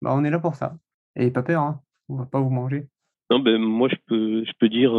[0.01, 0.77] bah, on est là pour ça.
[1.15, 1.81] Et pas peur, hein.
[2.07, 2.87] on va pas vous manger.
[3.29, 4.91] Non, ben moi, je peux, je peux dire,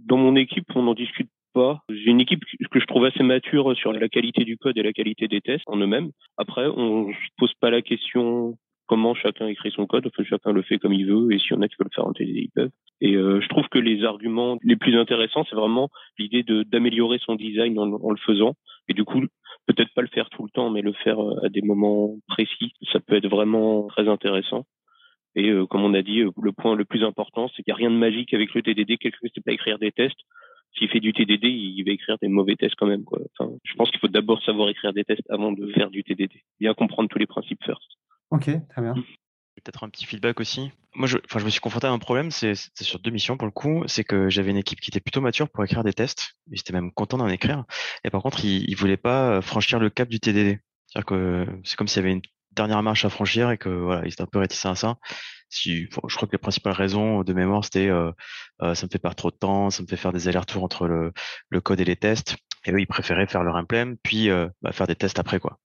[0.00, 1.80] dans mon équipe, on n'en discute pas.
[1.88, 4.92] J'ai une équipe que je trouve assez mature sur la qualité du code et la
[4.92, 6.10] qualité des tests en eux-mêmes.
[6.36, 8.58] Après, on ne pose pas la question
[8.92, 10.06] comment chacun écrit son code.
[10.06, 11.94] Enfin, chacun le fait comme il veut, et s'il y en a qui veulent le
[11.94, 12.70] faire en TDD, ils peuvent.
[13.00, 17.34] Et euh, je trouve que les arguments les plus intéressants, c'est vraiment l'idée d'améliorer son
[17.34, 18.52] design en, le faisant.
[18.88, 19.22] Et du coup,
[19.66, 22.74] peut-être pas le faire tout le temps, mais le faire euh, à des moments précis,
[22.92, 24.66] ça peut être vraiment très intéressant.
[25.36, 27.76] Et euh, comme on a dit, le point le plus important, c'est qu'il n'y a
[27.76, 28.98] rien de magique avec le TDD.
[28.98, 30.20] Quelqu'un ne sait pas écrire des tests.
[30.76, 33.04] S'il fait du TDD, il va écrire des mauvais tests quand même.
[33.64, 36.42] Je pense qu'il faut d'abord savoir écrire des tests avant de faire du TDD.
[36.60, 37.88] Bien comprendre tous les principes first.
[38.32, 38.94] Ok, très bien.
[39.56, 40.72] Peut-être un petit feedback aussi.
[40.94, 43.52] Moi, je, je me suis confronté à un problème, c'est sur deux missions pour le
[43.52, 43.84] coup.
[43.86, 46.34] C'est que j'avais une équipe qui était plutôt mature pour écrire des tests.
[46.50, 47.64] Ils étaient même contents d'en écrire.
[48.04, 50.60] Et par contre, ils, ils voulaient pas euh, franchir le cap du TDD.
[50.86, 54.02] C'est-à-dire que c'est comme s'il y avait une dernière marche à franchir et que voilà,
[54.06, 54.96] ils étaient un peu réticents à ça.
[55.48, 58.10] Si, je crois que les principales raisons de mémoire, c'était euh,
[58.62, 60.86] euh, ça me fait perdre trop de temps, ça me fait faire des allers-retours entre
[60.86, 61.12] le,
[61.50, 62.36] le, code et les tests.
[62.64, 65.58] Et eux, ils préféraient faire leur implem, puis euh, bah, faire des tests après quoi.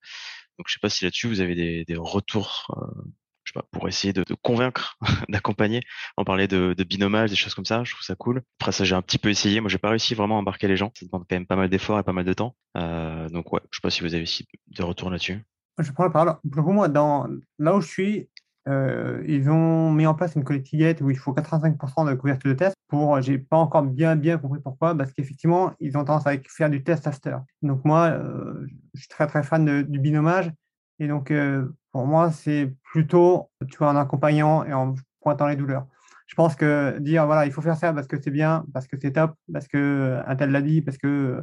[0.58, 3.02] Donc je sais pas si là-dessus vous avez des, retours, euh,
[3.43, 4.98] je sais pas, pour essayer de, convaincre,
[5.30, 5.82] d'accompagner.
[6.17, 7.84] On parlait de, de binomage, des choses comme ça.
[7.84, 8.41] Je trouve ça cool.
[8.60, 9.62] Après ça, j'ai un petit peu essayé.
[9.62, 10.91] Moi, j'ai pas réussi vraiment à embarquer les gens.
[10.96, 12.56] Ça demande quand même pas mal d'efforts et pas mal de temps.
[12.76, 14.26] Euh, donc ouais, je sais pas si vous avez
[14.67, 15.46] des retours là-dessus.
[15.80, 16.36] Je prends la parole.
[16.52, 17.28] Pour moi, dans
[17.60, 18.30] là où je suis,
[18.67, 22.56] euh, ils ont mis en place une collectivité où il faut 85% de couverture de
[22.56, 22.75] test.
[22.88, 26.69] Pour, j'ai pas encore bien bien compris pourquoi, parce qu'effectivement, ils ont tendance à faire
[26.69, 27.38] du test after.
[27.62, 30.51] Donc moi, euh, je suis très très fan du binomage,
[30.99, 35.56] et donc euh, pour moi, c'est plutôt, tu vois, en accompagnant et en pointant les
[35.56, 35.88] douleurs.
[36.27, 38.97] Je pense que dire voilà, il faut faire ça parce que c'est bien, parce que
[38.97, 41.41] c'est top, parce que un tel l'a dit, parce que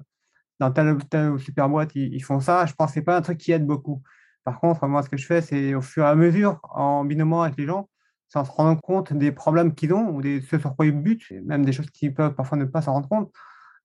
[0.60, 2.66] dans telle ou telle super boîte ils, ils, font ça.
[2.66, 4.02] Je pense que c'est pas un truc qui aide beaucoup.
[4.44, 7.42] Par contre, moi, ce que je fais, c'est au fur et à mesure, en binômant
[7.42, 7.88] avec les gens,
[8.28, 11.30] sans se rendre compte des problèmes qu'ils ont ou des, ce sur quoi ils butent,
[11.44, 13.32] même des choses qui peuvent parfois ne pas s'en rendre compte,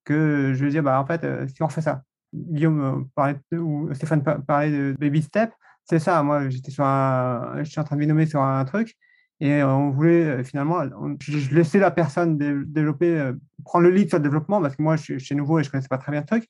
[0.03, 3.37] que je veux dire, bah, en fait, euh, si on fait ça, Guillaume euh, parlait
[3.53, 5.51] ou Stéphane parlait de baby step,
[5.83, 6.21] c'est ça.
[6.23, 8.95] Moi, j'étais sur je suis en train de binommer sur un truc
[9.39, 10.83] et on voulait euh, finalement,
[11.21, 13.31] je, laissais la personne développer,
[13.63, 15.71] prendre le lead sur le développement parce que moi, je, je suis nouveau et je
[15.71, 16.47] connaissais pas très bien le truc.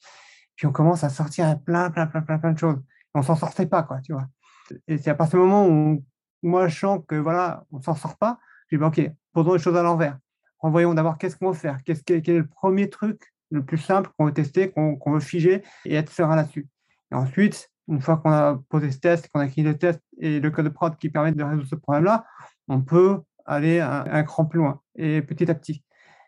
[0.56, 2.80] Puis on commence à sortir plein, plein, plein, plein, plein de choses
[3.14, 4.28] on s'en sortait pas, quoi, tu vois.
[4.88, 6.04] Et c'est à partir du moment où
[6.44, 9.02] moi je sens que voilà, on s'en sort pas, je dis ok,
[9.34, 10.18] posons les choses à l'envers.
[10.60, 14.12] Envoyons d'abord qu'est-ce qu'on veut faire, qu'est-ce quel est le premier truc le plus simple
[14.18, 16.68] qu'on veut tester, qu'on veut figer et être serein là-dessus.
[17.12, 20.40] Et ensuite, une fois qu'on a posé ce test, qu'on a écrit le test et
[20.40, 22.26] le code de prod qui permet de résoudre ce problème-là,
[22.68, 25.84] on peut aller un, un, cran plus loin et petit à petit.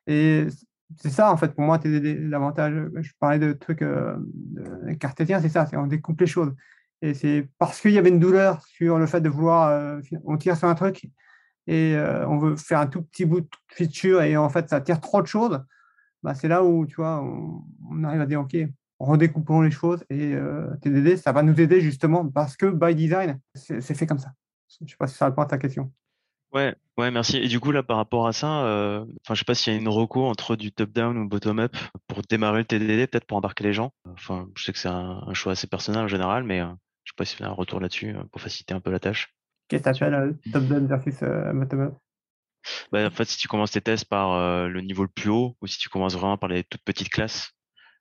[0.07, 0.47] Et
[0.97, 2.73] c'est ça, en fait, pour moi, l'avantage.
[2.95, 4.15] Je parlais de trucs euh,
[4.99, 6.53] cartésiens, c'est ça, c'est on découpe les choses.
[7.01, 10.55] Et c'est parce qu'il y avait une douleur sur le fait de vouloir, on tire
[10.55, 11.09] sur un truc
[11.65, 11.95] et
[12.27, 15.19] on veut faire un tout petit bout de feature et en fait ça tire trop
[15.23, 15.59] de choses.
[16.21, 18.55] Bah, c'est là où tu vois, on, arrive à dire ok,
[18.99, 20.35] redécoupons les choses et
[20.83, 24.33] TDD, ça va nous aider justement parce que by design, c'est fait comme ça.
[24.79, 25.91] Je ne sais pas si ça répond à ta question.
[26.53, 27.37] Ouais, ouais, merci.
[27.37, 29.75] Et du coup, là, par rapport à ça, euh, enfin, je sais pas s'il y
[29.75, 31.75] a une reco entre du top-down ou bottom-up
[32.07, 33.93] pour démarrer le TDD, peut-être pour embarquer les gens.
[34.09, 36.67] Enfin, je sais que c'est un, choix assez personnel en général, mais euh,
[37.05, 38.99] je sais pas s'il y a un retour là-dessus euh, pour faciliter un peu la
[38.99, 39.33] tâche.
[39.69, 41.93] Qu'est-ce que tu appelles top-down versus bottom-up
[42.91, 45.67] bah, En fait, si tu commences tes tests par le niveau le plus haut, ou
[45.67, 47.53] si tu commences vraiment par les toutes petites classes,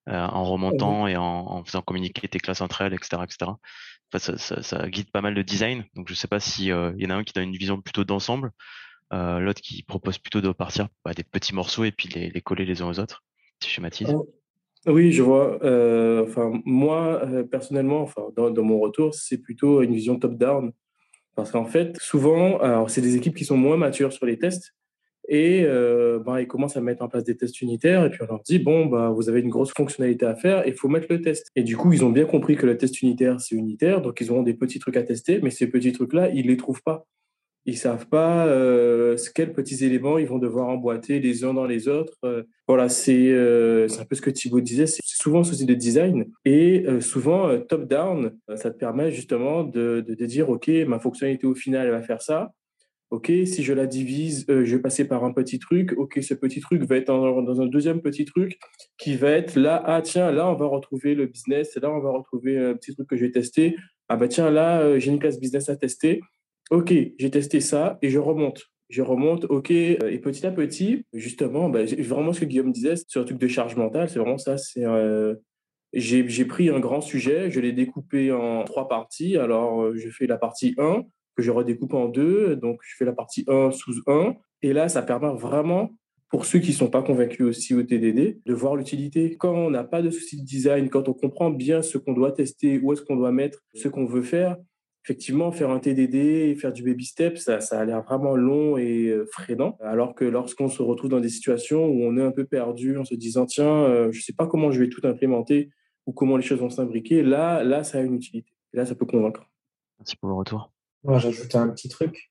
[0.07, 3.53] en remontant et en, en, faisant communiquer tes classes entre elles, etc., etc
[4.19, 5.85] ça, ça, ça, guide pas mal le design.
[5.95, 7.81] Donc je sais pas si euh, il y en a un qui donne une vision
[7.81, 8.51] plutôt d'ensemble,
[9.13, 12.41] euh, l'autre qui propose plutôt de partir bah, des petits morceaux et puis les, les,
[12.41, 13.23] coller les uns aux autres.
[13.63, 14.09] Si je schématise.
[14.13, 14.29] Oh,
[14.87, 15.63] oui, je vois.
[15.63, 20.73] Euh, enfin, moi personnellement, enfin dans, dans, mon retour, c'est plutôt une vision top-down.
[21.37, 22.59] Parce qu'en fait, souvent,
[22.89, 24.75] c'est des équipes qui sont moins matures sur les tests,
[25.31, 28.05] et euh, bah, ils commencent à mettre en place des tests unitaires.
[28.05, 30.75] Et puis on leur dit bon, bah, vous avez une grosse fonctionnalité à faire, il
[30.75, 31.47] faut mettre le test.
[31.57, 34.03] Et du coup, ils ont bien compris que le test unitaire, c'est unitaire.
[34.03, 36.57] Donc ils auront des petits trucs à tester, mais ces petits trucs-là, ils ne les
[36.57, 37.07] trouvent pas.
[37.67, 41.89] Ils savent pas euh, quels petits éléments ils vont devoir emboîter les uns dans les
[41.89, 42.17] autres.
[42.25, 44.87] Euh, voilà, c'est euh, un peu ce que Thibaut disait.
[44.87, 50.05] C'est souvent un souci de design et euh, souvent top-down, ça te permet justement de,
[50.07, 52.51] de, dire OK, ma fonctionnalité au final, elle va faire ça.
[53.11, 55.95] OK, si je la divise, euh, je vais passer par un petit truc.
[55.97, 58.57] OK, ce petit truc va être dans, un deuxième petit truc
[58.99, 59.83] qui va être là.
[59.85, 61.77] Ah, tiens, là, on va retrouver le business.
[61.77, 63.77] Là, on va retrouver un petit truc que je vais tester.
[64.09, 66.21] Ah, bah, tiens, là, euh, j'ai une classe business à tester.
[66.71, 68.67] OK, j'ai testé ça et je remonte.
[68.91, 69.73] Je remonte, OK.
[69.73, 73.49] Et petit à petit, justement, bah, vraiment ce que Guillaume disait sur le truc de
[73.49, 74.57] charge mentale, c'est vraiment ça.
[74.57, 74.85] C'est.
[74.85, 75.35] Euh,
[75.93, 79.37] j'ai pris un grand sujet, je l'ai découpé en trois parties.
[79.37, 81.03] Alors, je fais la partie 1,
[81.37, 82.57] que je redécoupe en deux.
[82.57, 84.35] Donc, je fais la partie 1 sous 1.
[84.63, 85.91] Et là, ça permet vraiment,
[86.29, 89.37] pour ceux qui ne sont pas convaincus aussi au TDD, de voir l'utilité.
[89.37, 92.33] Quand on n'a pas de souci de design, quand on comprend bien ce qu'on doit
[92.33, 94.57] tester, où est-ce qu'on doit mettre, ce qu'on veut faire,
[95.05, 99.09] effectivement, faire un TDD et faire du baby step, ça, a l'air vraiment long et
[99.09, 99.77] euh, freinant.
[99.81, 103.05] Alors que lorsqu'on se retrouve dans des situations où on est un peu perdu en
[103.05, 105.71] se disant, tiens, euh, je ne sais pas comment je vais tout implémenter
[106.07, 108.53] ou comment les choses vont s'imbriquer, là, là, ça a une utilité.
[108.73, 109.43] Là, ça peut convaincre.
[109.99, 110.71] Merci pour le retour.
[111.05, 112.31] Moi, j'ajoute un petit truc.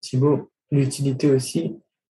[0.00, 1.78] Thibaut, l'utilité aussi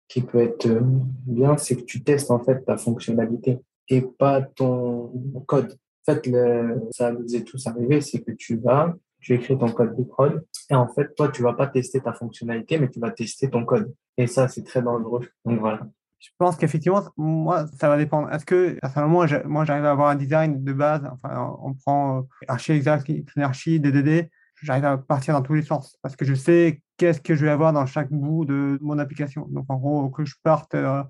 [0.09, 4.43] qui peut être euh, bien, c'est que tu testes en fait ta fonctionnalité et pas
[4.43, 5.09] ton
[5.47, 5.79] code.
[6.07, 9.71] En fait, le, ça nous est tous arrivé, c'est que tu vas, tu écris ton
[9.71, 12.99] code de prod et en fait, toi, tu vas pas tester ta fonctionnalité, mais tu
[12.99, 13.95] vas tester ton code.
[14.17, 15.29] Et ça, c'est très dangereux.
[15.45, 15.87] Donc voilà.
[16.19, 18.31] Je pense qu'effectivement, moi, ça va dépendre.
[18.33, 22.23] Est-ce que, personnellement, moi, j'arrive à avoir un design de base, enfin, on prend euh,
[22.49, 24.29] archi exact, DDD,
[24.63, 27.51] j'arrive à partir dans tous les sens parce que je sais qu'est-ce que je vais
[27.51, 29.47] avoir dans chaque bout de mon application.
[29.51, 31.03] Donc, en gros, que je parte euh,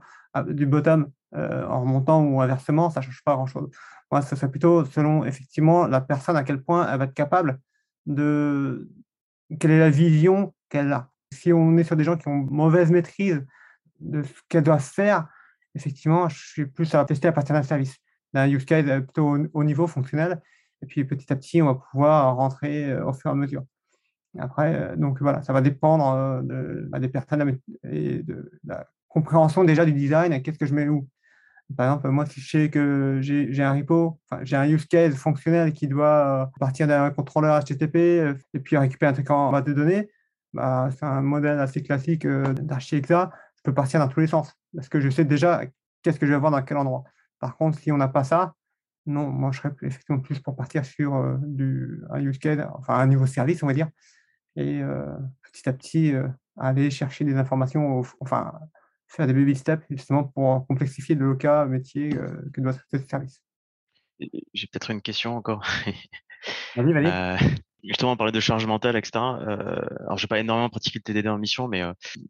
[0.49, 3.71] du bottom euh, en remontant ou inversement, ça ne change pas grand-chose.
[4.11, 7.61] Moi, ça serait plutôt selon effectivement la personne à quel point elle va être capable
[8.07, 8.89] de.
[9.59, 11.11] Quelle est la vision qu'elle a.
[11.33, 13.45] Si on est sur des gens qui ont mauvaise maîtrise
[13.99, 15.29] de ce qu'elle doit faire,
[15.75, 17.97] effectivement, je suis plus à tester à partir d'un service,
[18.33, 20.41] d'un use case plutôt au niveau fonctionnel
[20.83, 23.65] et puis petit à petit, on va pouvoir rentrer euh, au fur et à mesure.
[24.39, 29.65] Après, euh, donc voilà, ça va dépendre euh, bah, des personnes et de la compréhension
[29.65, 30.41] déjà du design.
[30.43, 31.09] Qu'est-ce que je mets où
[31.77, 35.73] Par exemple, moi, si je sais que j'ai un repo, j'ai un use case fonctionnel
[35.73, 37.97] qui doit partir d'un contrôleur HTTP
[38.55, 40.09] et puis récupérer un truc en base de données,
[40.53, 43.33] bah, c'est un modèle assez classique d'archi-exa.
[43.57, 45.63] Je peux partir dans tous les sens parce que je sais déjà
[46.03, 47.05] qu'est-ce que je vais avoir dans quel endroit.
[47.41, 48.55] Par contre, si on n'a pas ça,
[49.07, 52.99] non, moi, je serais effectivement plus pour partir sur euh, du, un use case, enfin
[52.99, 53.89] un niveau service, on va dire,
[54.57, 55.07] et euh,
[55.43, 58.53] petit à petit euh, aller chercher des informations, enfin
[59.09, 63.43] faire des baby steps justement pour complexifier le cas métier que doit être ce service.
[64.21, 65.67] J'ai peut-être une question encore.
[66.77, 67.39] vas-y, vas-y
[67.85, 69.13] justement, on parlait de charge mentale, etc.
[69.19, 71.83] Euh, alors, j'ai pas énormément pratiqué le TDD en mission, mais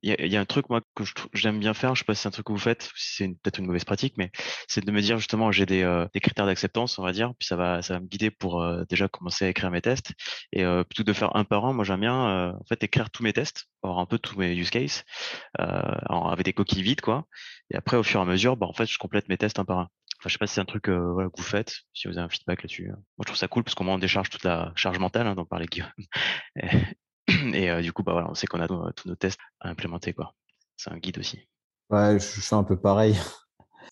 [0.03, 1.95] il y, a, un truc moi que j'aime bien faire.
[1.95, 3.85] Je sais pas si c'est un truc que vous faites, si c'est peut-être une mauvaise
[3.85, 4.31] pratique, mais
[4.69, 7.57] c'est de me dire justement, j'ai des, des critères d'acceptance, on va dire, puis ça
[7.57, 10.13] va, ça va me guider pour déjà commencer à écrire mes tests.
[10.53, 13.23] Et plutôt que de faire un par un, moi j'aime bien en fait écrire tous
[13.23, 15.05] mes tests, avoir un peu tous mes use cases,
[15.59, 17.27] avec des coquilles vides, quoi.
[17.71, 19.65] Et après, au fur et à mesure, bah, en fait, je complète mes tests un
[19.65, 19.89] par un.
[20.21, 22.27] Enfin, je sais pas si c'est un truc euh, que vous faites, si vous avez
[22.27, 22.89] un feedback là-dessus.
[22.89, 25.35] Moi, je trouve ça cool parce qu'au moins on décharge toute la charge mentale hein,
[25.35, 25.89] dont parlait Guillaume.
[27.55, 30.35] Et, euh, du coup, bah on sait qu'on a tous nos tests à implémenter, quoi.
[30.77, 31.49] C'est un guide aussi.
[31.89, 33.17] Ouais, je, fais un peu pareil.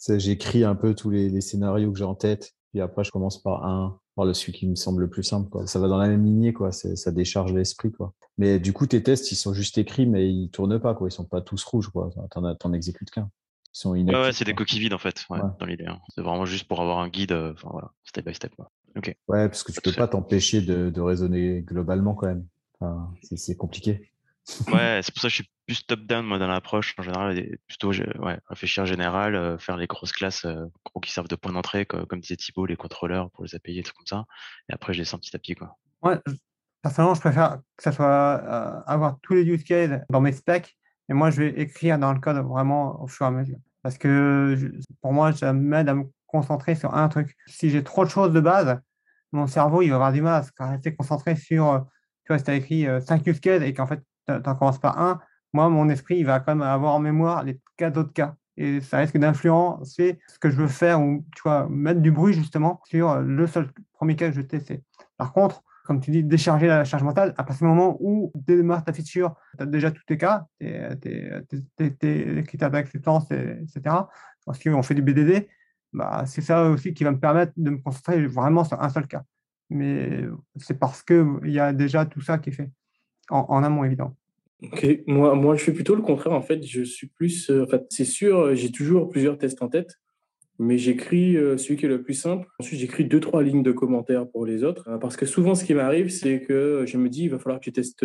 [0.08, 3.64] J'écris un peu tous les, scénarios que j'ai en tête, puis après je commence par
[3.64, 5.66] un, Voilà, celui qui me semble le plus simple.
[5.66, 6.72] Ça va dans la même lignée, quoi.
[6.72, 7.90] Ça décharge l'esprit.
[7.90, 8.12] Quoi.
[8.36, 10.94] Mais du coup, tes tests, ils sont juste écrits, mais ils tournent pas.
[10.94, 11.08] Quoi.
[11.08, 11.88] Ils sont pas tous rouges.
[11.88, 12.10] Quoi.
[12.30, 13.30] T'en, exécutes qu'un.
[13.72, 15.86] Sont ouais, ouais c'est des coquilles vides en fait, ouais, dans l'idée.
[15.86, 15.98] Hein.
[16.14, 18.54] C'est vraiment juste pour avoir un guide, euh, enfin voilà, step by step.
[18.56, 18.70] Quoi.
[19.28, 22.46] Ouais, parce que tu peux pas t'empêcher de, de, raisonner globalement quand même.
[22.80, 24.12] Enfin, c'est, compliqué.
[24.72, 27.92] ouais, c'est pour ça que je suis plus top-down moi dans l'approche en général, plutôt
[27.92, 30.66] ouais, réfléchir général, euh, faire les grosses classes euh,
[31.02, 33.82] qui servent de point d'entrée, comme, comme disait Thibault, les contrôleurs pour les API et
[33.82, 34.24] tout comme ça.
[34.70, 35.54] Et après, je descends petit à petit.
[35.54, 35.76] Quoi.
[36.02, 36.18] Ouais,
[36.82, 40.76] personnellement, je préfère que ça soit euh, avoir tous les use cases dans mes specs.
[41.08, 43.58] Et moi, je vais écrire dans le code vraiment au fur et à mesure.
[43.82, 44.56] Parce que
[45.00, 47.36] pour moi, ça m'aide à me concentrer sur un truc.
[47.46, 48.78] Si j'ai trop de choses de base,
[49.32, 51.86] mon cerveau, il va avoir du mal à rester concentré sur,
[52.24, 54.78] tu vois, si tu as écrit 5 use cases et qu'en fait, tu n'en commences
[54.78, 55.20] pas un,
[55.52, 58.34] moi, mon esprit, il va quand même avoir en mémoire les cas d'autres cas.
[58.56, 62.34] Et ça risque d'influencer ce que je veux faire ou, tu vois, mettre du bruit
[62.34, 64.82] justement sur le seul premier cas que je vais tester.
[65.16, 68.56] Par contre, comme tu dis, décharger la charge mentale, à partir du moment où tu
[68.56, 73.80] démarres ta feature, tu as déjà tous tes cas, tes, critères d'acceptance, etc.
[74.44, 75.48] Parce qu'on fait du BDD,
[75.94, 79.06] bah, c'est ça aussi qui va me permettre de me concentrer vraiment sur un seul
[79.06, 79.22] cas.
[79.70, 80.24] Mais
[80.56, 82.68] c'est parce qu'il y a déjà tout ça qui est fait
[83.30, 84.14] en, amont, évidemment.
[84.62, 86.62] Ok, moi, moi je fais plutôt le contraire en fait.
[86.66, 89.98] Je suis plus, euh, c'est sûr, j'ai toujours plusieurs tests en tête,
[90.58, 92.48] mais j'écris euh, celui qui est le plus simple.
[92.58, 95.64] Ensuite, j'écris deux trois lignes de commentaires pour les autres, euh, parce que souvent, ce
[95.64, 98.04] qui m'arrive, c'est que je me dis, il va falloir que tu testes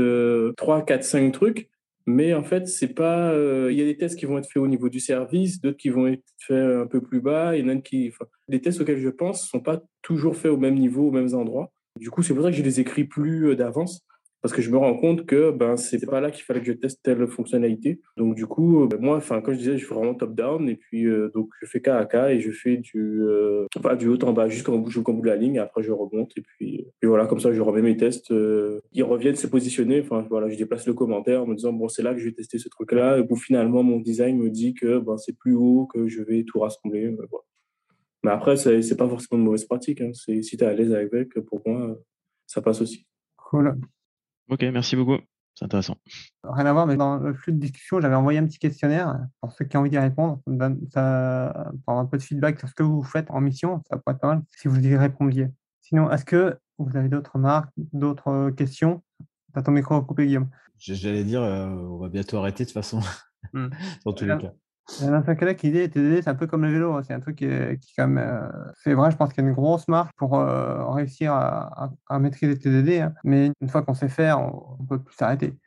[0.56, 1.70] trois, quatre, cinq trucs,
[2.06, 3.34] mais en fait, c'est pas.
[3.70, 5.90] Il y a des tests qui vont être faits au niveau du service, d'autres qui
[5.90, 8.12] vont être faits un peu plus bas, et qui,
[8.50, 11.72] les tests auxquels je pense sont pas toujours faits au même niveau, aux mêmes endroits.
[12.00, 14.06] Du coup, c'est pour ça que je les écris plus d'avance
[14.44, 16.74] parce que je me rends compte que ben c'est pas là qu'il fallait que je
[16.74, 18.02] teste telle fonctionnalité.
[18.18, 20.76] Donc du coup, euh, moi, enfin comme je disais, je fais vraiment top down et
[20.76, 23.66] puis euh, donc je fais cas à cas et je fais du euh,
[23.98, 25.56] du haut en bas jusqu'au bout, bout de la ligne.
[25.56, 28.34] Et après je remonte et puis, voilà comme ça je remets mes tests.
[28.92, 30.02] ils reviennent se positionner.
[30.02, 32.34] Enfin voilà, je déplace le commentaire en me disant bon c'est là que je vais
[32.34, 33.18] tester ce truc là.
[33.20, 36.44] Et puis finalement mon design me dit que ben c'est plus haut que je vais
[36.44, 37.16] tout rassembler.
[38.26, 40.02] Mais après c'est pas forcément une mauvaise pratique.
[40.02, 40.12] Hein.
[40.12, 41.98] Si tu es à l'aise avec, pour moi
[42.46, 43.08] ça passe aussi.
[43.38, 43.78] Cool.
[44.50, 45.18] Ok, merci beaucoup.
[45.56, 45.98] C'est intéressant.
[46.44, 49.52] Rien à voir, mais dans le flux de discussion, j'avais envoyé un petit questionnaire pour
[49.52, 50.42] ceux qui ont envie d'y répondre.
[50.90, 54.16] Ça, pour un peu de feedback sur ce que vous faites en mission, ça pourrait
[54.16, 55.50] être pas mal si vous y répondiez.
[55.82, 59.04] Sinon, est-ce que vous avez d'autres remarques, d'autres questions?
[59.54, 60.50] Tu as ton micro coupé, Guillaume.
[60.80, 63.00] J'allais dire, euh, on va bientôt arrêter de toute façon,
[63.54, 63.68] hmm.
[64.06, 64.54] dans tous les cas.
[65.00, 66.94] Il y a un collègue qui dit TDD, c'est un peu comme le vélo.
[66.94, 67.04] Hein.
[67.08, 68.18] C'est un truc qui, est, quand même.
[68.18, 68.50] Euh,
[68.84, 72.58] c'est vrai, je pense qu'il y a une grosse marque pour euh, réussir à, maîtriser
[72.58, 73.00] TDD.
[73.00, 73.14] Hein.
[73.24, 75.58] Mais une fois qu'on sait faire, on ne peut plus s'arrêter.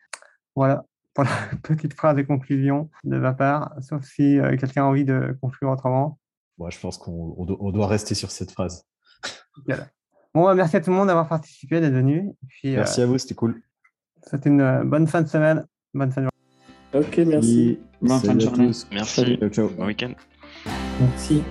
[0.55, 0.85] Voilà
[1.17, 1.31] pour la
[1.63, 5.71] petite phrase de conclusion de ma part, sauf si euh, quelqu'un a envie de conclure
[5.71, 6.19] autrement.
[6.59, 8.85] Moi, je pense qu'on doit rester sur cette phrase.
[10.35, 12.33] Bon, bah, merci à tout le monde d'avoir participé, d'être venu.
[12.65, 13.63] merci à vous, c'était cool.
[14.23, 15.67] C'était une bonne fin de semaine.
[15.95, 16.36] Bonne fin de journée.
[16.95, 17.79] Ok, merci.
[18.01, 18.71] Bonne fin de journée.
[18.93, 19.39] Merci.
[19.39, 19.69] Ciao, ciao.
[19.71, 20.13] Bon week-end.
[21.01, 21.43] Merci.